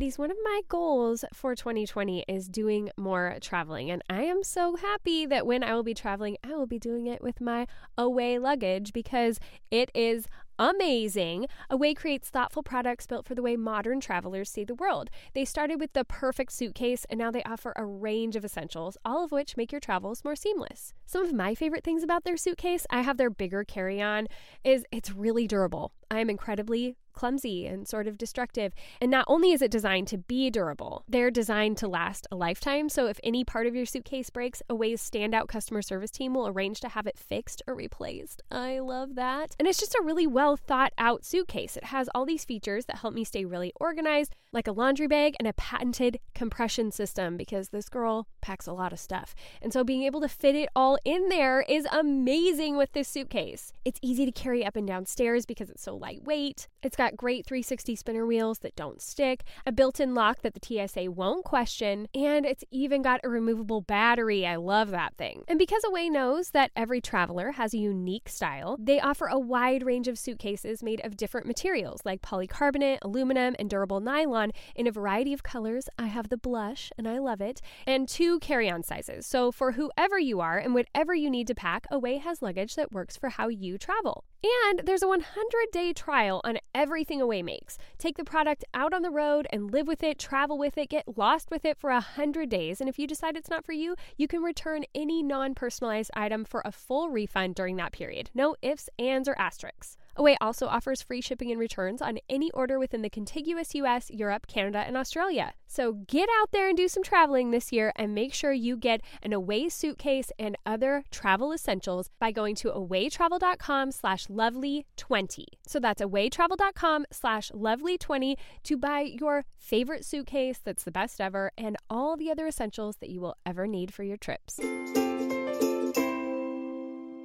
[0.00, 3.90] Ladies, one of my goals for 2020 is doing more traveling.
[3.90, 7.06] And I am so happy that when I will be traveling, I will be doing
[7.06, 7.66] it with my
[7.98, 9.38] away luggage because
[9.70, 10.26] it is
[10.60, 11.46] amazing.
[11.70, 15.10] Away creates thoughtful products built for the way modern travelers see the world.
[15.34, 19.24] They started with the perfect suitcase and now they offer a range of essentials, all
[19.24, 20.92] of which make your travels more seamless.
[21.06, 24.28] Some of my favorite things about their suitcase, I have their bigger carry-on,
[24.62, 25.92] is it's really durable.
[26.10, 28.72] I am incredibly clumsy and sort of destructive.
[29.00, 32.88] And not only is it designed to be durable, they're designed to last a lifetime.
[32.88, 36.80] So if any part of your suitcase breaks, Away's standout customer service team will arrange
[36.80, 38.42] to have it fixed or replaced.
[38.50, 39.54] I love that.
[39.58, 41.76] And it's just a really well thought out suitcase.
[41.76, 45.34] It has all these features that help me stay really organized, like a laundry bag
[45.38, 49.34] and a patented compression system, because this girl packs a lot of stuff.
[49.62, 53.72] And so being able to fit it all in there is amazing with this suitcase.
[53.84, 56.68] It's easy to carry up and down stairs because it's so lightweight.
[56.82, 60.86] It's got great 360 spinner wheels that don't stick, a built in lock that the
[60.88, 64.46] TSA won't question, and it's even got a removable battery.
[64.46, 65.44] I love that thing.
[65.46, 69.84] And because Away knows that every traveler has a unique style, they offer a wide
[69.84, 74.92] range of suitcases made of different materials like polycarbonate, aluminum, and durable nylon in a
[74.92, 75.88] variety of colors.
[75.98, 79.26] I have the blush, and I love it, and two carry on sizes.
[79.26, 82.90] So for whoever you are and whatever you need to pack, Away has luggage that
[82.90, 84.24] works for how you travel.
[84.42, 87.76] And there's a 100 day trial on everything Away makes.
[87.98, 91.18] Take the product out on the road and live with it, travel with it, get
[91.18, 92.80] lost with it for 100 days.
[92.80, 96.44] And if you decide it's not for you, you can return any non personalized item
[96.44, 98.30] for a full refund during that period.
[98.34, 99.96] No ifs, ands, or asterisks.
[100.16, 104.46] Away also offers free shipping and returns on any order within the contiguous US, Europe,
[104.46, 105.52] Canada, and Australia.
[105.66, 109.00] So get out there and do some traveling this year and make sure you get
[109.22, 115.44] an Away suitcase and other travel essentials by going to awaytravel.com slash lovely20.
[115.66, 121.76] So that's awaytravel.com slash lovely20 to buy your favorite suitcase that's the best ever and
[121.88, 124.58] all the other essentials that you will ever need for your trips.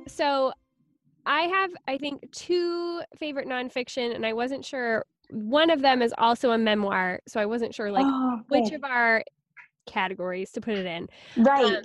[0.07, 0.53] So
[1.25, 5.05] I have, I think, two favorite nonfiction, and I wasn't sure.
[5.31, 8.83] One of them is also a memoir, so I wasn't sure like oh, which of
[8.83, 9.23] our
[9.87, 11.07] categories to put it in.
[11.37, 11.77] Right.
[11.77, 11.83] Um,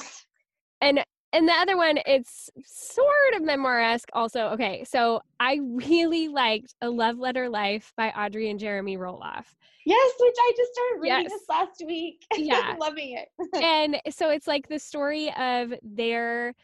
[0.82, 4.08] and and the other one, it's sort of memoir esque.
[4.12, 4.84] Also, okay.
[4.84, 9.44] So I really liked A Love Letter Life by Audrey and Jeremy Roloff.
[9.86, 11.32] Yes, which I just started reading yes.
[11.32, 12.26] this last week.
[12.36, 13.28] Yeah, loving it.
[13.62, 16.54] and so it's like the story of their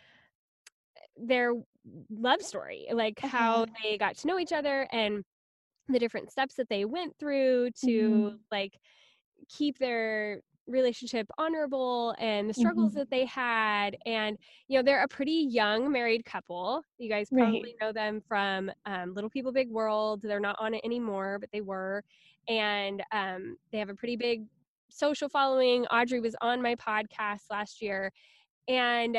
[1.17, 1.53] their
[2.11, 3.73] love story, like how mm-hmm.
[3.83, 5.25] they got to know each other and
[5.89, 8.37] the different steps that they went through to mm-hmm.
[8.51, 8.79] like
[9.49, 12.99] keep their relationship honorable and the struggles mm-hmm.
[12.99, 17.63] that they had and you know they're a pretty young married couple you guys probably
[17.63, 17.75] right.
[17.81, 21.61] know them from um, little people big world they're not on it anymore but they
[21.61, 22.03] were
[22.49, 24.45] and um, they have a pretty big
[24.91, 28.11] social following audrey was on my podcast last year
[28.67, 29.19] and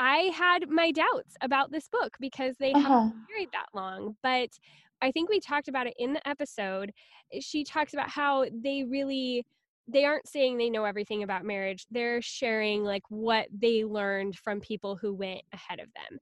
[0.00, 2.88] I had my doubts about this book because they uh-huh.
[2.88, 4.16] haven't married that long.
[4.22, 4.48] But
[5.02, 6.92] I think we talked about it in the episode.
[7.40, 9.44] She talks about how they really
[9.86, 11.84] they aren't saying they know everything about marriage.
[11.90, 16.18] They're sharing like what they learned from people who went ahead of them.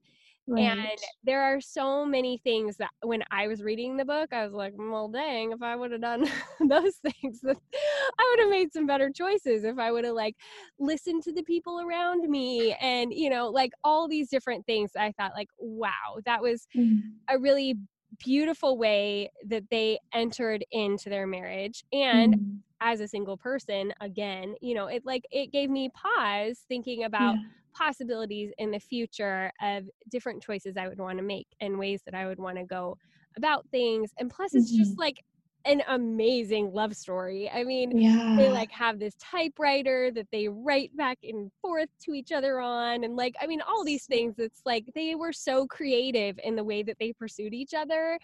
[0.49, 0.63] Right.
[0.63, 4.53] And there are so many things that when I was reading the book, I was
[4.53, 6.27] like, well, dang, if I would have done
[6.67, 9.63] those things, I would have made some better choices.
[9.63, 10.35] If I would have like
[10.79, 15.11] listened to the people around me and, you know, like all these different things, I
[15.11, 17.09] thought, like, wow, that was mm-hmm.
[17.29, 17.75] a really
[18.17, 21.83] beautiful way that they entered into their marriage.
[21.93, 22.55] And mm-hmm.
[22.81, 27.35] as a single person, again, you know, it like, it gave me pause thinking about.
[27.35, 27.41] Yeah
[27.73, 32.13] possibilities in the future of different choices I would want to make and ways that
[32.13, 32.97] I would want to go
[33.37, 34.11] about things.
[34.17, 34.83] And plus, it's mm-hmm.
[34.83, 35.23] just like
[35.65, 37.49] an amazing love story.
[37.49, 38.35] I mean, yeah.
[38.37, 43.03] they like have this typewriter that they write back and forth to each other on.
[43.03, 46.63] And like, I mean, all these things, it's like they were so creative in the
[46.63, 48.17] way that they pursued each other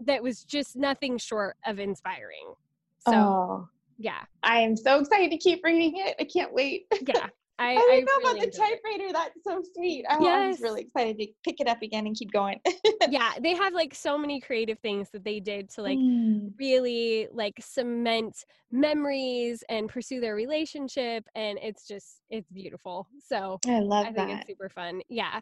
[0.00, 2.54] that was just nothing short of inspiring.
[3.08, 3.68] So, oh,
[3.98, 4.22] yeah.
[4.42, 6.16] I am so excited to keep reading it.
[6.20, 6.86] I can't wait.
[7.06, 7.28] yeah.
[7.58, 9.04] I, I didn't I know really about the typewriter.
[9.06, 9.12] It.
[9.12, 10.04] That's so sweet.
[10.10, 10.44] Oh, yes.
[10.44, 12.60] I was really excited to pick it up again and keep going.
[13.08, 16.50] yeah, they have like so many creative things that they did to like mm.
[16.58, 23.08] really like cement memories and pursue their relationship, and it's just it's beautiful.
[23.26, 24.40] So I love I think that.
[24.40, 25.00] it's super fun.
[25.08, 25.40] Yeah,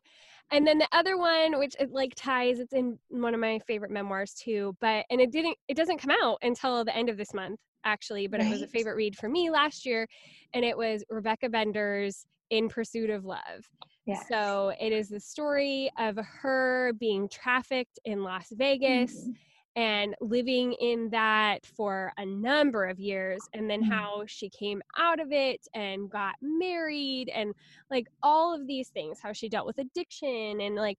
[0.53, 3.91] and then the other one, which it like ties, it's in one of my favorite
[3.91, 4.77] memoirs too.
[4.81, 8.26] But and it didn't, it doesn't come out until the end of this month actually,
[8.26, 8.49] but right.
[8.49, 10.07] it was a favorite read for me last year.
[10.53, 13.68] And it was Rebecca Bender's In Pursuit of Love.
[14.07, 14.26] Yes.
[14.28, 19.12] So it is the story of her being trafficked in Las Vegas.
[19.12, 19.32] Mm-hmm.
[19.76, 23.91] And living in that for a number of years, and then mm-hmm.
[23.91, 27.53] how she came out of it and got married, and
[27.91, 30.97] like all of these things, how she dealt with addiction, and like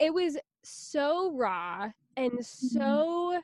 [0.00, 1.88] it was so raw
[2.18, 2.42] and mm-hmm.
[2.42, 3.40] so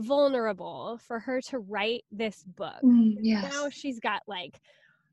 [0.00, 2.82] vulnerable for her to write this book.
[2.84, 3.52] Mm, yes.
[3.52, 4.60] Now she's got like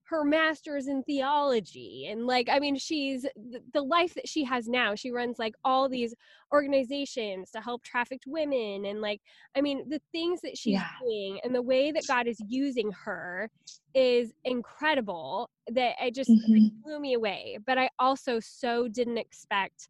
[0.09, 3.25] her master's in theology and like i mean she's
[3.73, 6.13] the life that she has now she runs like all these
[6.53, 9.19] organizations to help trafficked women and like
[9.55, 10.87] i mean the things that she's yeah.
[11.01, 13.49] doing and the way that god is using her
[13.93, 16.53] is incredible that it just mm-hmm.
[16.53, 19.89] like, blew me away but i also so didn't expect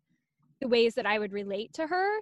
[0.62, 2.20] the ways that i would relate to her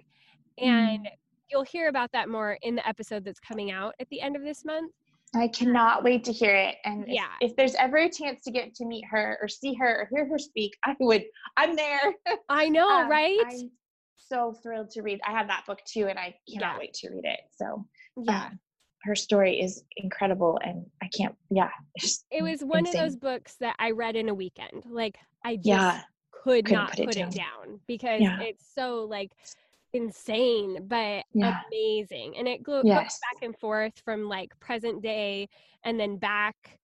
[0.58, 1.10] and mm
[1.50, 4.42] you'll hear about that more in the episode that's coming out at the end of
[4.42, 4.92] this month.
[5.34, 6.76] I cannot wait to hear it.
[6.84, 7.26] And yeah.
[7.40, 10.08] if, if, there's ever a chance to get to meet her or see her or
[10.10, 11.24] hear her speak, I would.
[11.56, 12.14] I'm there.
[12.48, 13.38] I know, um, right?
[13.44, 13.70] I'm
[14.16, 15.20] so thrilled to read.
[15.26, 16.78] I have that book too, and I cannot yeah.
[16.78, 17.40] wait to read it.
[17.56, 17.86] So,
[18.16, 18.46] yeah.
[18.46, 18.60] Um,
[19.02, 21.34] her story is incredible, and I can't.
[21.50, 21.70] Yeah,
[22.30, 23.00] it was one insane.
[23.00, 24.84] of those books that I read in a weekend.
[24.88, 26.00] Like I just yeah.
[26.32, 27.28] could Couldn't not put, it, down.
[27.28, 28.40] it down because yeah.
[28.40, 29.30] it's so like
[29.96, 31.60] insane but yeah.
[31.68, 33.18] amazing and it goes yes.
[33.32, 35.48] back and forth from like present day
[35.84, 36.78] and then back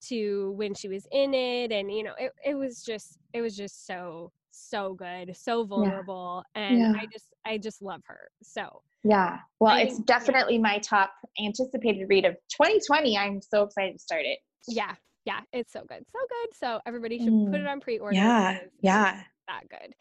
[0.00, 3.56] to when she was in it and you know it, it was just it was
[3.56, 6.62] just so so good so vulnerable yeah.
[6.62, 6.92] and yeah.
[7.00, 11.12] i just i just love her so yeah well I it's think, definitely my top
[11.42, 14.94] anticipated read of 2020 i'm so excited to start it yeah
[15.24, 17.50] yeah it's so good so good so everybody should mm.
[17.50, 19.94] put it on pre-order yeah yeah that good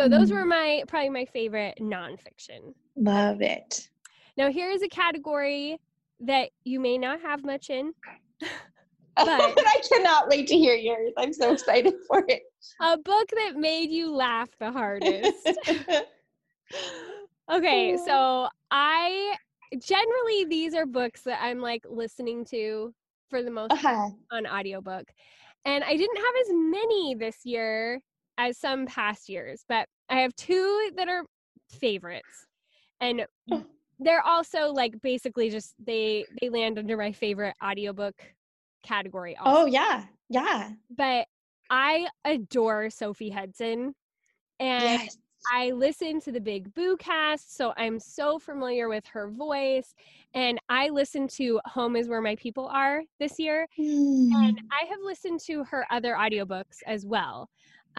[0.00, 0.48] So those were mm.
[0.48, 2.72] my probably my favorite nonfiction.
[2.96, 3.90] Love it.
[4.38, 5.78] Now here is a category
[6.20, 7.92] that you may not have much in.
[8.40, 8.48] but
[9.18, 11.12] I cannot wait to hear yours.
[11.18, 12.44] I'm so excited for it.
[12.80, 15.50] A book that made you laugh the hardest.
[17.52, 19.36] okay, so I
[19.78, 22.94] generally these are books that I'm like listening to
[23.28, 24.08] for the most uh-huh.
[24.32, 25.04] on audiobook.
[25.66, 28.00] And I didn't have as many this year
[28.40, 31.24] as some past years, but I have two that are
[31.68, 32.46] favorites.
[33.00, 33.26] And
[33.98, 38.14] they're also like basically just they they land under my favorite audiobook
[38.82, 39.62] category oh, also.
[39.62, 40.04] Oh yeah.
[40.30, 40.70] Yeah.
[40.96, 41.26] But
[41.68, 43.94] I adore Sophie Hudson.
[44.58, 45.18] And yes.
[45.52, 49.94] I listen to the Big Boo cast, so I'm so familiar with her voice.
[50.34, 53.66] And I listened to Home is Where My People Are this year.
[53.78, 54.34] Mm.
[54.34, 54.66] And hmm.
[54.70, 57.48] I have listened to her other audiobooks as well.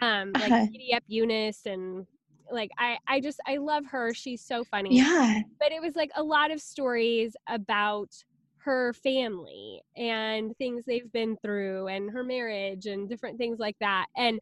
[0.02, 0.66] Um, like uh-huh.
[0.72, 2.06] Giddy Up Eunice and
[2.52, 4.14] like I I just I love her.
[4.14, 4.98] She's so funny.
[4.98, 5.42] Yeah.
[5.60, 8.10] But it was like a lot of stories about
[8.58, 14.06] her family and things they've been through and her marriage and different things like that.
[14.16, 14.40] And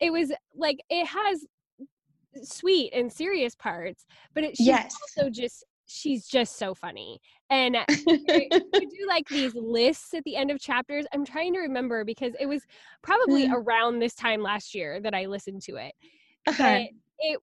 [0.00, 1.46] it was like it has
[2.42, 4.94] sweet and serious parts, but it, she's yes.
[5.02, 7.20] also just she's just so funny.
[7.50, 7.76] And
[8.06, 11.06] we do like these lists at the end of chapters.
[11.12, 12.62] I'm trying to remember because it was
[13.02, 13.52] probably mm.
[13.54, 15.94] around this time last year that I listened to it.
[16.46, 16.56] Uh-huh.
[16.58, 16.82] But
[17.18, 17.38] it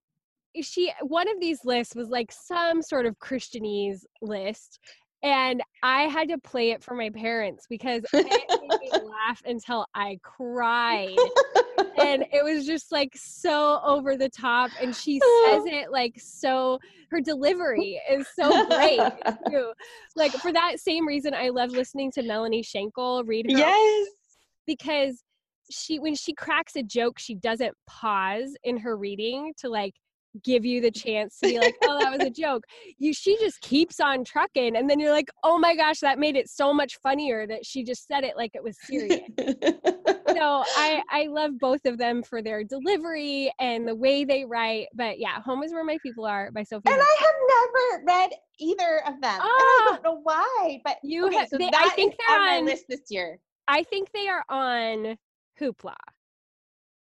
[0.62, 4.80] she one of these lists was like some sort of Christianese list
[5.24, 9.86] and I had to play it for my parents because it made me laugh until
[9.94, 11.16] I cried.
[11.98, 14.72] And it was just like so over the top.
[14.82, 15.64] And she says oh.
[15.66, 16.80] it like so,
[17.10, 19.00] her delivery is so great
[19.50, 19.74] too.
[20.16, 23.58] Like for that same reason, I love listening to Melanie Shankle read her.
[23.58, 24.10] Yes.
[24.66, 25.24] Because
[25.70, 29.96] she, when she cracks a joke, she doesn't pause in her reading to like
[30.44, 32.64] give you the chance to be like, oh, that was a joke.
[32.98, 34.76] You she just keeps on trucking.
[34.76, 37.84] And then you're like, oh my gosh, that made it so much funnier that she
[37.84, 39.22] just said it like it was serious.
[39.40, 44.88] so I I love both of them for their delivery and the way they write.
[44.94, 46.84] But yeah, Home is Where My People Are by Sophie.
[46.92, 48.30] And I have never read
[48.60, 49.34] either of them.
[49.34, 50.10] and I don't ah!
[50.10, 50.82] know why.
[50.84, 53.40] But you okay, have so they, I think they're on, on my list this year.
[53.68, 55.18] I think they are on
[55.60, 55.96] Hoopla.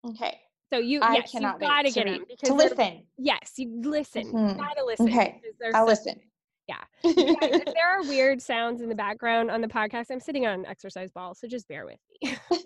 [0.07, 0.39] Okay.
[0.71, 3.03] So you, I yes, cannot you gotta get in to listen.
[3.17, 4.25] Yes, you listen.
[4.25, 4.59] Mm-hmm.
[4.59, 5.09] You gotta listen.
[5.09, 5.41] Okay,
[5.73, 6.19] I'll so, listen.
[6.67, 6.83] Yeah.
[7.03, 10.65] if there are weird sounds in the background on the podcast, I'm sitting on an
[10.67, 12.37] exercise ball, so just bear with me.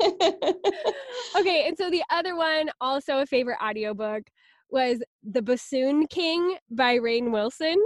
[1.37, 4.23] okay, and so the other one, also a favorite audiobook,
[4.69, 7.77] was The Bassoon King by Rainn Wilson,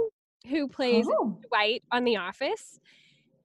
[0.48, 1.38] who plays oh.
[1.48, 2.80] Dwight on The Office.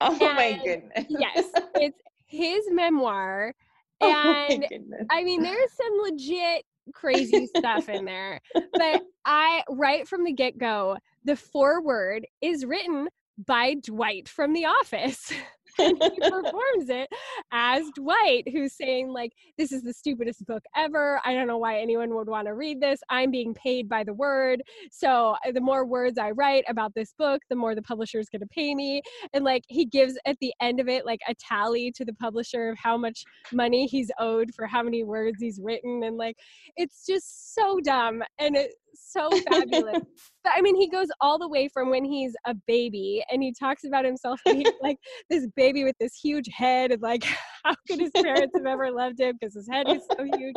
[0.01, 1.05] Oh and my goodness.
[1.09, 1.45] yes,
[1.75, 3.53] it's his memoir
[4.01, 8.41] Oh and oh I mean, there's some legit crazy stuff in there.
[8.53, 14.65] But I, right from the get go, the foreword is written by Dwight from The
[14.65, 15.31] Office.
[15.79, 17.09] and he performs it
[17.51, 21.19] as Dwight, who's saying, like, this is the stupidest book ever.
[21.25, 22.99] I don't know why anyone would want to read this.
[23.09, 24.61] I'm being paid by the word.
[24.91, 28.41] So the more words I write about this book, the more the publisher is going
[28.41, 29.01] to pay me.
[29.33, 32.69] And like, he gives at the end of it, like, a tally to the publisher
[32.69, 36.03] of how much money he's owed for how many words he's written.
[36.03, 36.37] And like,
[36.77, 38.23] it's just so dumb.
[38.39, 40.01] And it's so fabulous.
[40.43, 43.53] but I mean, he goes all the way from when he's a baby and he
[43.53, 44.97] talks about himself being like
[45.29, 47.23] this baby with this huge head and like
[47.63, 50.55] how could his parents have ever loved him because his head is so huge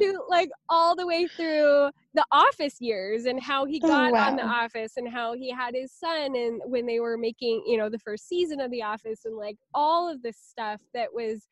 [0.00, 4.12] to like all the way through the office years and how he oh, got oh,
[4.12, 4.28] wow.
[4.28, 7.76] on the office and how he had his son and when they were making you
[7.76, 11.48] know the first season of the office and like all of this stuff that was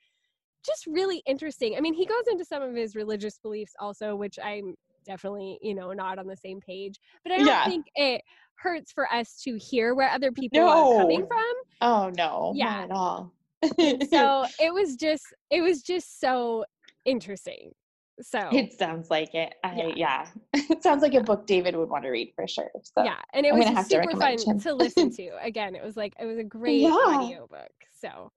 [0.64, 1.76] just really interesting.
[1.76, 4.74] I mean, he goes into some of his religious beliefs also, which I'm
[5.04, 6.98] definitely, you know, not on the same page.
[7.24, 7.64] But I don't yeah.
[7.64, 8.22] think it
[8.56, 10.96] hurts for us to hear where other people no.
[10.96, 11.54] are coming from.
[11.80, 12.64] Oh no, yeah.
[12.64, 13.32] not at all.
[14.10, 16.64] so it was just it was just so
[17.04, 17.72] interesting.
[18.20, 19.54] So it sounds like it.
[19.64, 19.92] I, yeah.
[19.96, 20.26] yeah.
[20.70, 22.70] it sounds like a book David would want to read for sure.
[22.82, 24.60] So yeah, and it was super fun him.
[24.60, 25.30] to listen to.
[25.42, 26.90] Again, it was like it was a great yeah.
[26.90, 27.72] audio book.
[28.00, 28.30] So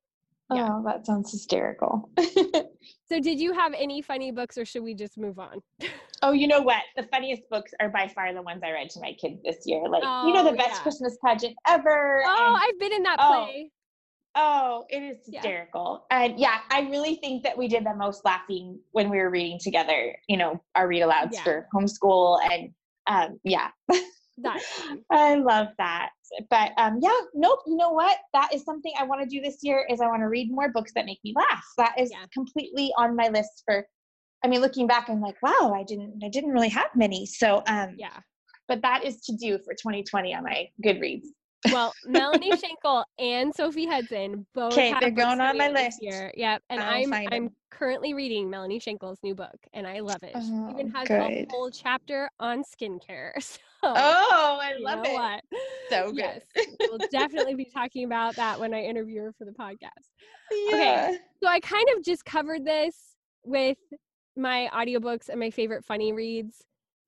[0.54, 0.70] yeah.
[0.72, 2.10] Oh, that sounds hysterical.
[2.20, 5.60] so, did you have any funny books, or should we just move on?
[6.22, 6.84] oh, you know what?
[6.96, 9.88] The funniest books are by far the ones I read to my kids this year.
[9.90, 10.82] Like, oh, you know, the oh, best yeah.
[10.82, 12.22] Christmas pageant ever.
[12.26, 13.72] Oh, and, I've been in that oh, play.
[14.36, 16.06] Oh, it is hysterical.
[16.12, 16.20] Yeah.
[16.20, 19.60] And yeah, I really think that we did the most laughing when we were reading
[19.60, 21.44] together, you know, our read alouds yeah.
[21.44, 22.40] for homeschool.
[22.52, 22.70] And
[23.08, 23.70] um, yeah.
[24.38, 24.66] That's
[25.12, 26.10] I love that.
[26.50, 27.60] But um, yeah, nope.
[27.66, 28.18] You know what?
[28.34, 29.86] That is something I want to do this year.
[29.90, 31.66] Is I want to read more books that make me laugh.
[31.78, 32.26] That is yeah.
[32.34, 33.86] completely on my list for
[34.46, 37.26] I mean, looking back, I'm like, wow, I didn't, I didn't really have many.
[37.26, 38.20] So, um, yeah.
[38.68, 41.26] But that is to do for 2020 on my Goodreads.
[41.72, 44.74] Well, Melanie Shankle and Sophie Hudson both.
[44.74, 46.32] Okay, they're going on my list here.
[46.36, 50.32] Yep, and I'll I'm I'm currently reading Melanie Shankle's new book, and I love it.
[50.36, 51.22] Oh, she even has good.
[51.22, 53.32] a whole chapter on skincare.
[53.84, 55.14] So, oh, I love it.
[55.14, 55.44] what?
[55.92, 56.42] So good.
[56.56, 60.10] Yes, we'll definitely be talking about that when I interview her for the podcast.
[60.52, 60.74] yeah.
[60.74, 62.96] Okay, So I kind of just covered this
[63.44, 63.78] with
[64.36, 66.64] my audiobooks and my favorite funny reads,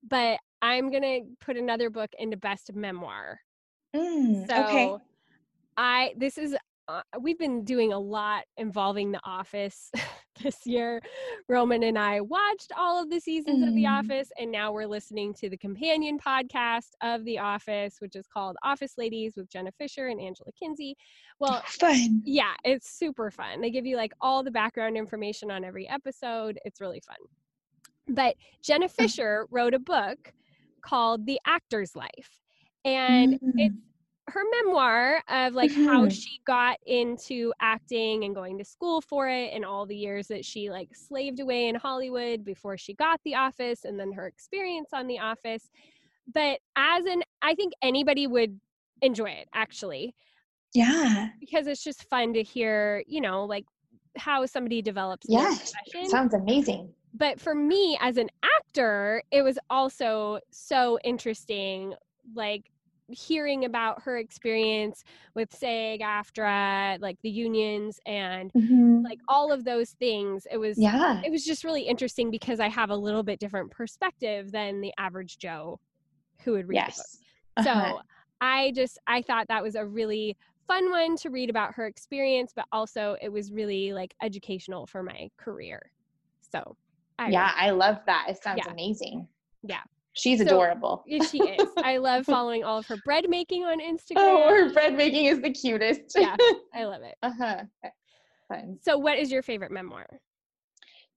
[0.08, 3.40] but I'm gonna put another book into best memoir.
[3.94, 4.94] Mm, So okay.
[5.76, 6.56] I this is
[6.88, 9.90] uh, we've been doing a lot involving The Office
[10.42, 11.02] this year.
[11.46, 13.98] Roman and I watched all of the seasons of The Mm.
[13.98, 18.56] Office, and now we're listening to the companion podcast of The Office, which is called
[18.62, 20.96] Office Ladies with Jenna Fischer and Angela Kinsey.
[21.38, 22.22] Well, Fun.
[22.24, 23.60] yeah, it's super fun.
[23.60, 26.58] They give you like all the background information on every episode.
[26.64, 27.18] It's really fun.
[28.08, 30.32] But Jenna Fischer wrote a book
[30.80, 32.40] called The Actor's Life.
[32.84, 33.82] And it's Mm.
[34.30, 36.12] her memoir of like how Mhm.
[36.12, 40.44] she got into acting and going to school for it and all the years that
[40.44, 44.90] she like slaved away in Hollywood before she got the office and then her experience
[44.92, 45.70] on the office.
[46.32, 48.60] But as an I think anybody would
[49.02, 50.14] enjoy it actually
[50.74, 51.30] Yeah.
[51.40, 53.64] because it's just fun to hear, you know, like
[54.16, 55.72] how somebody develops Yes.
[56.04, 56.94] Sounds amazing.
[57.14, 61.94] but for me as an actor, it was also so interesting,
[62.34, 62.70] like
[63.10, 65.02] hearing about her experience
[65.34, 68.50] with SAG AFTRA, like the unions and
[69.02, 70.46] like all of those things.
[70.50, 71.22] It was yeah.
[71.24, 74.92] it was just really interesting because I have a little bit different perspective than the
[74.98, 75.80] average Joe
[76.44, 76.76] who would read.
[76.76, 77.18] Yes.
[77.64, 77.98] So Uh-huh.
[78.40, 82.52] I just I thought that was a really fun one to read about her experience,
[82.54, 85.80] but also it was really like educational for my career.
[86.52, 86.76] So
[87.18, 88.26] I yeah, really- I love that.
[88.28, 88.70] It sounds Yeah.
[88.72, 89.26] amazing.
[89.62, 89.82] Yeah.
[90.18, 91.04] She's So- adorable.
[91.06, 91.68] yeah, she is.
[91.78, 94.16] I love following all of her bread making on Instagram.
[94.18, 96.12] Oh, her bread making is the cutest.
[96.16, 96.36] Yeah.
[96.74, 97.16] I love it.
[97.22, 97.62] uh-huh.
[98.48, 98.78] Fun.
[98.82, 100.06] So what is your favorite memoir?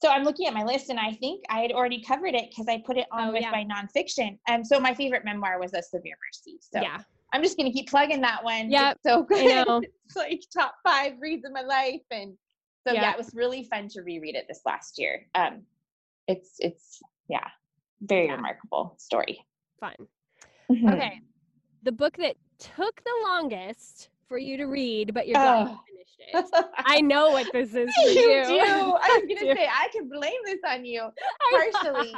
[0.02, 2.68] So I'm looking at my list and I think I had already covered it because
[2.68, 3.52] I put it on Oh, with yeah.
[3.52, 4.38] my nonfiction.
[4.48, 6.58] And so my favorite memoir was A Severe Mercy.
[6.60, 6.98] So yeah.
[7.34, 8.70] I'm just gonna keep plugging that one.
[8.72, 9.52] Yeah, so good.
[9.52, 9.82] I know.
[10.06, 12.02] It's like top five reads of my life.
[12.12, 12.36] And
[12.88, 13.02] so yeah.
[13.04, 13.12] Yeah.
[13.12, 15.26] it was really fun to reread it this last year.
[15.36, 15.62] Um
[16.28, 17.00] it's it's
[17.30, 17.48] yeah,
[18.02, 18.36] very Yeah.
[18.36, 19.46] remarkable story.
[19.80, 19.96] Fun.
[20.72, 20.94] Mhm.
[20.94, 21.22] Okay.
[21.84, 25.84] The book that took the longest for you to read, but you're glad you Oh.
[25.88, 26.66] finished it.
[26.86, 28.44] I know what this is for you you.
[28.46, 28.60] do.
[28.62, 31.10] I was gonna say I can blame this on you
[31.52, 32.16] partially.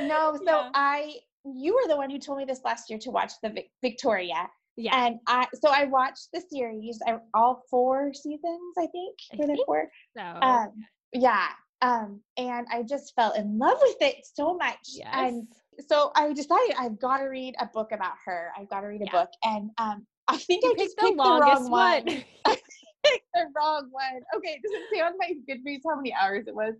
[0.00, 0.70] no, so Yeah.
[0.74, 1.14] I
[1.44, 4.50] you were the one who told me this last year to watch the Vic- Victoria,
[4.76, 5.06] yeah.
[5.06, 9.16] and I so I watched the series, I, all four seasons, I think.
[9.32, 9.90] I think four?
[10.16, 10.72] So Um,
[11.14, 11.48] yeah,
[11.82, 15.08] um, and I just fell in love with it so much, yes.
[15.12, 15.46] and
[15.86, 18.50] so I decided I've got to read a book about her.
[18.58, 19.12] I've got to read a Yeah.
[19.12, 22.04] book, and um, I think you I just picked the picked the wrong one.
[22.04, 22.04] one.
[23.04, 24.20] picked the wrong one.
[24.36, 26.74] Okay, does it say on my Goodreads how many hours it was?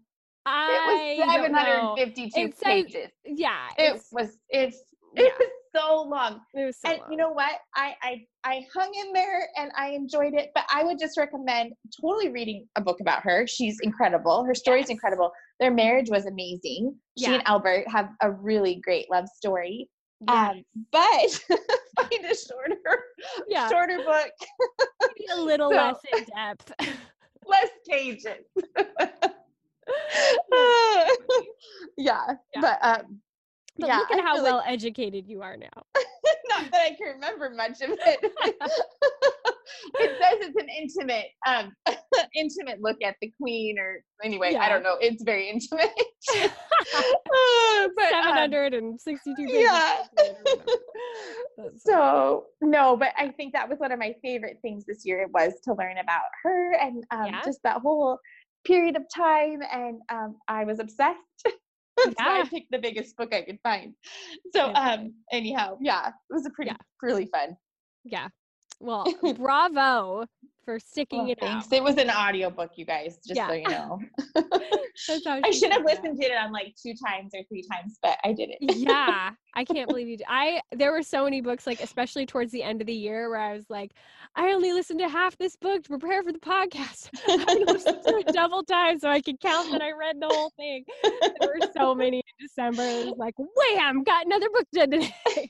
[0.46, 1.94] I It was don't know.
[1.96, 3.10] 752 It says- pages.
[3.24, 3.68] Yeah.
[3.78, 4.78] It was it's
[5.14, 5.24] yeah.
[5.24, 5.48] it was
[5.78, 6.40] so long.
[6.54, 7.10] It was so and long.
[7.12, 7.52] you know what?
[7.74, 11.72] I, I I hung in there and I enjoyed it, but I would just recommend
[12.00, 13.46] totally reading a book about her.
[13.46, 14.44] She's incredible.
[14.44, 14.90] Her story is Yes.
[14.90, 15.30] incredible.
[15.60, 16.94] Their marriage was amazing.
[17.18, 19.88] She and Albert have a really great love story.
[20.26, 20.50] yeah.
[20.50, 21.00] Um, but
[21.96, 23.04] find a shorter,
[23.48, 23.68] Yeah.
[23.68, 24.30] shorter book,
[25.02, 26.72] Maybe a little so- less in depth.
[27.46, 28.44] less pages.
[31.96, 32.24] yeah,
[32.54, 32.60] Yeah.
[32.60, 33.20] but um,
[33.78, 35.68] But yeah, look at I how feel like- well educated you are now.
[36.48, 38.18] not that I can remember much of it.
[40.00, 41.72] it says it's an intimate, um,
[42.34, 44.96] intimate look at the queen, or anyway, I don't know.
[45.00, 45.90] It's very intimate.
[46.34, 49.52] Uh, but, um, 762 pages.
[49.60, 50.02] yeah.
[51.76, 55.30] So no, but I think that was one of my favorite things this year It
[55.32, 57.40] was to learn about her and um, Yeah.
[57.44, 58.18] just that whole
[58.64, 61.18] period of time, and um, I was obsessed.
[62.04, 63.94] That's why I picked the biggest book I could find.
[64.54, 66.76] So um, anyhow, yeah, it was a pretty Yeah.
[67.02, 67.56] really fun.
[68.04, 68.28] yeah.
[68.80, 70.24] Well, bravo
[70.68, 71.66] for sticking Well, it thanks.
[71.66, 71.72] out.
[71.72, 73.98] It was an audiobook, you guys, just so you know.
[74.36, 78.34] I should have listened to it on like two times or three times, but I
[78.34, 78.58] didn't.
[78.60, 80.26] yeah i can't believe you did.
[80.28, 83.40] i there were so many books like especially towards the end of the year where
[83.40, 83.92] i was like
[84.36, 88.18] i only listened to half this book to prepare for the podcast i listened to
[88.18, 90.84] it double time so i could count that i read the whole thing
[91.40, 95.48] there were so many in december it was like wham got another book done today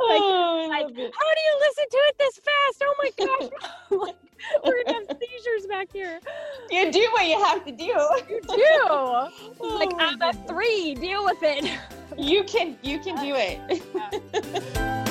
[0.00, 3.50] oh, like, how do you listen to it this fast oh my gosh
[3.90, 4.16] like,
[4.64, 6.20] we're gonna have seizures back here.
[6.70, 7.84] You do what you have to do.
[7.84, 8.64] You do.
[8.90, 10.94] oh, like I'm a three.
[10.94, 11.70] Deal with it.
[12.16, 12.78] You can.
[12.82, 15.02] You can do it.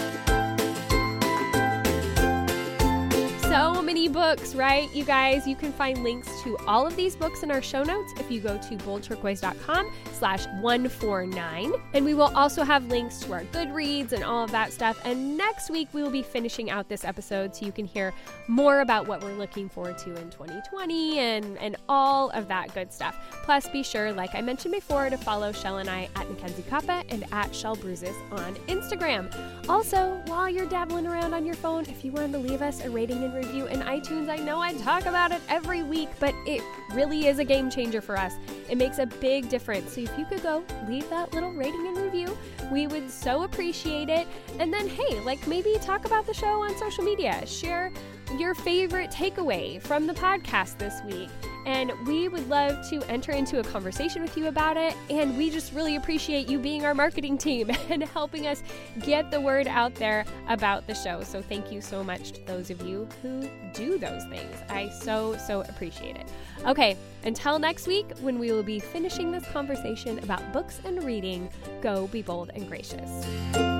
[3.55, 4.93] So many books, right?
[4.93, 8.11] You guys, you can find links to all of these books in our show notes
[8.19, 11.71] if you go to boldturquoise.com slash 149.
[11.93, 14.99] And we will also have links to our Goodreads and all of that stuff.
[15.05, 18.13] And next week, we will be finishing out this episode so you can hear
[18.49, 22.91] more about what we're looking forward to in 2020 and, and all of that good
[22.91, 23.15] stuff.
[23.43, 27.05] Plus, be sure, like I mentioned before, to follow Chelle and I at MacKenzie Koppa
[27.07, 29.33] and at Chelle Bruzas on Instagram.
[29.69, 32.89] Also, while you're dabbling around on your phone, if you want to leave us a
[32.89, 34.29] rating and review, review in iTunes.
[34.29, 36.61] I know I talk about it every week, but it
[36.93, 38.33] really is a game changer for us.
[38.69, 39.93] It makes a big difference.
[39.93, 42.37] So if you could go leave that little rating and review,
[42.71, 44.27] we would so appreciate it.
[44.59, 47.45] And then, hey, like maybe talk about the show on social media.
[47.45, 47.91] Share
[48.37, 51.29] your favorite takeaway from the podcast this week.
[51.65, 54.95] And we would love to enter into a conversation with you about it.
[55.09, 58.63] And we just really appreciate you being our marketing team and helping us
[59.01, 61.23] get the word out there about the show.
[61.23, 64.55] So thank you so much to those of you who do those things.
[64.69, 66.27] I so, so appreciate it.
[66.65, 71.49] Okay, until next week, when we will be finishing this conversation about books and reading,
[71.81, 73.74] go be bold and gracious.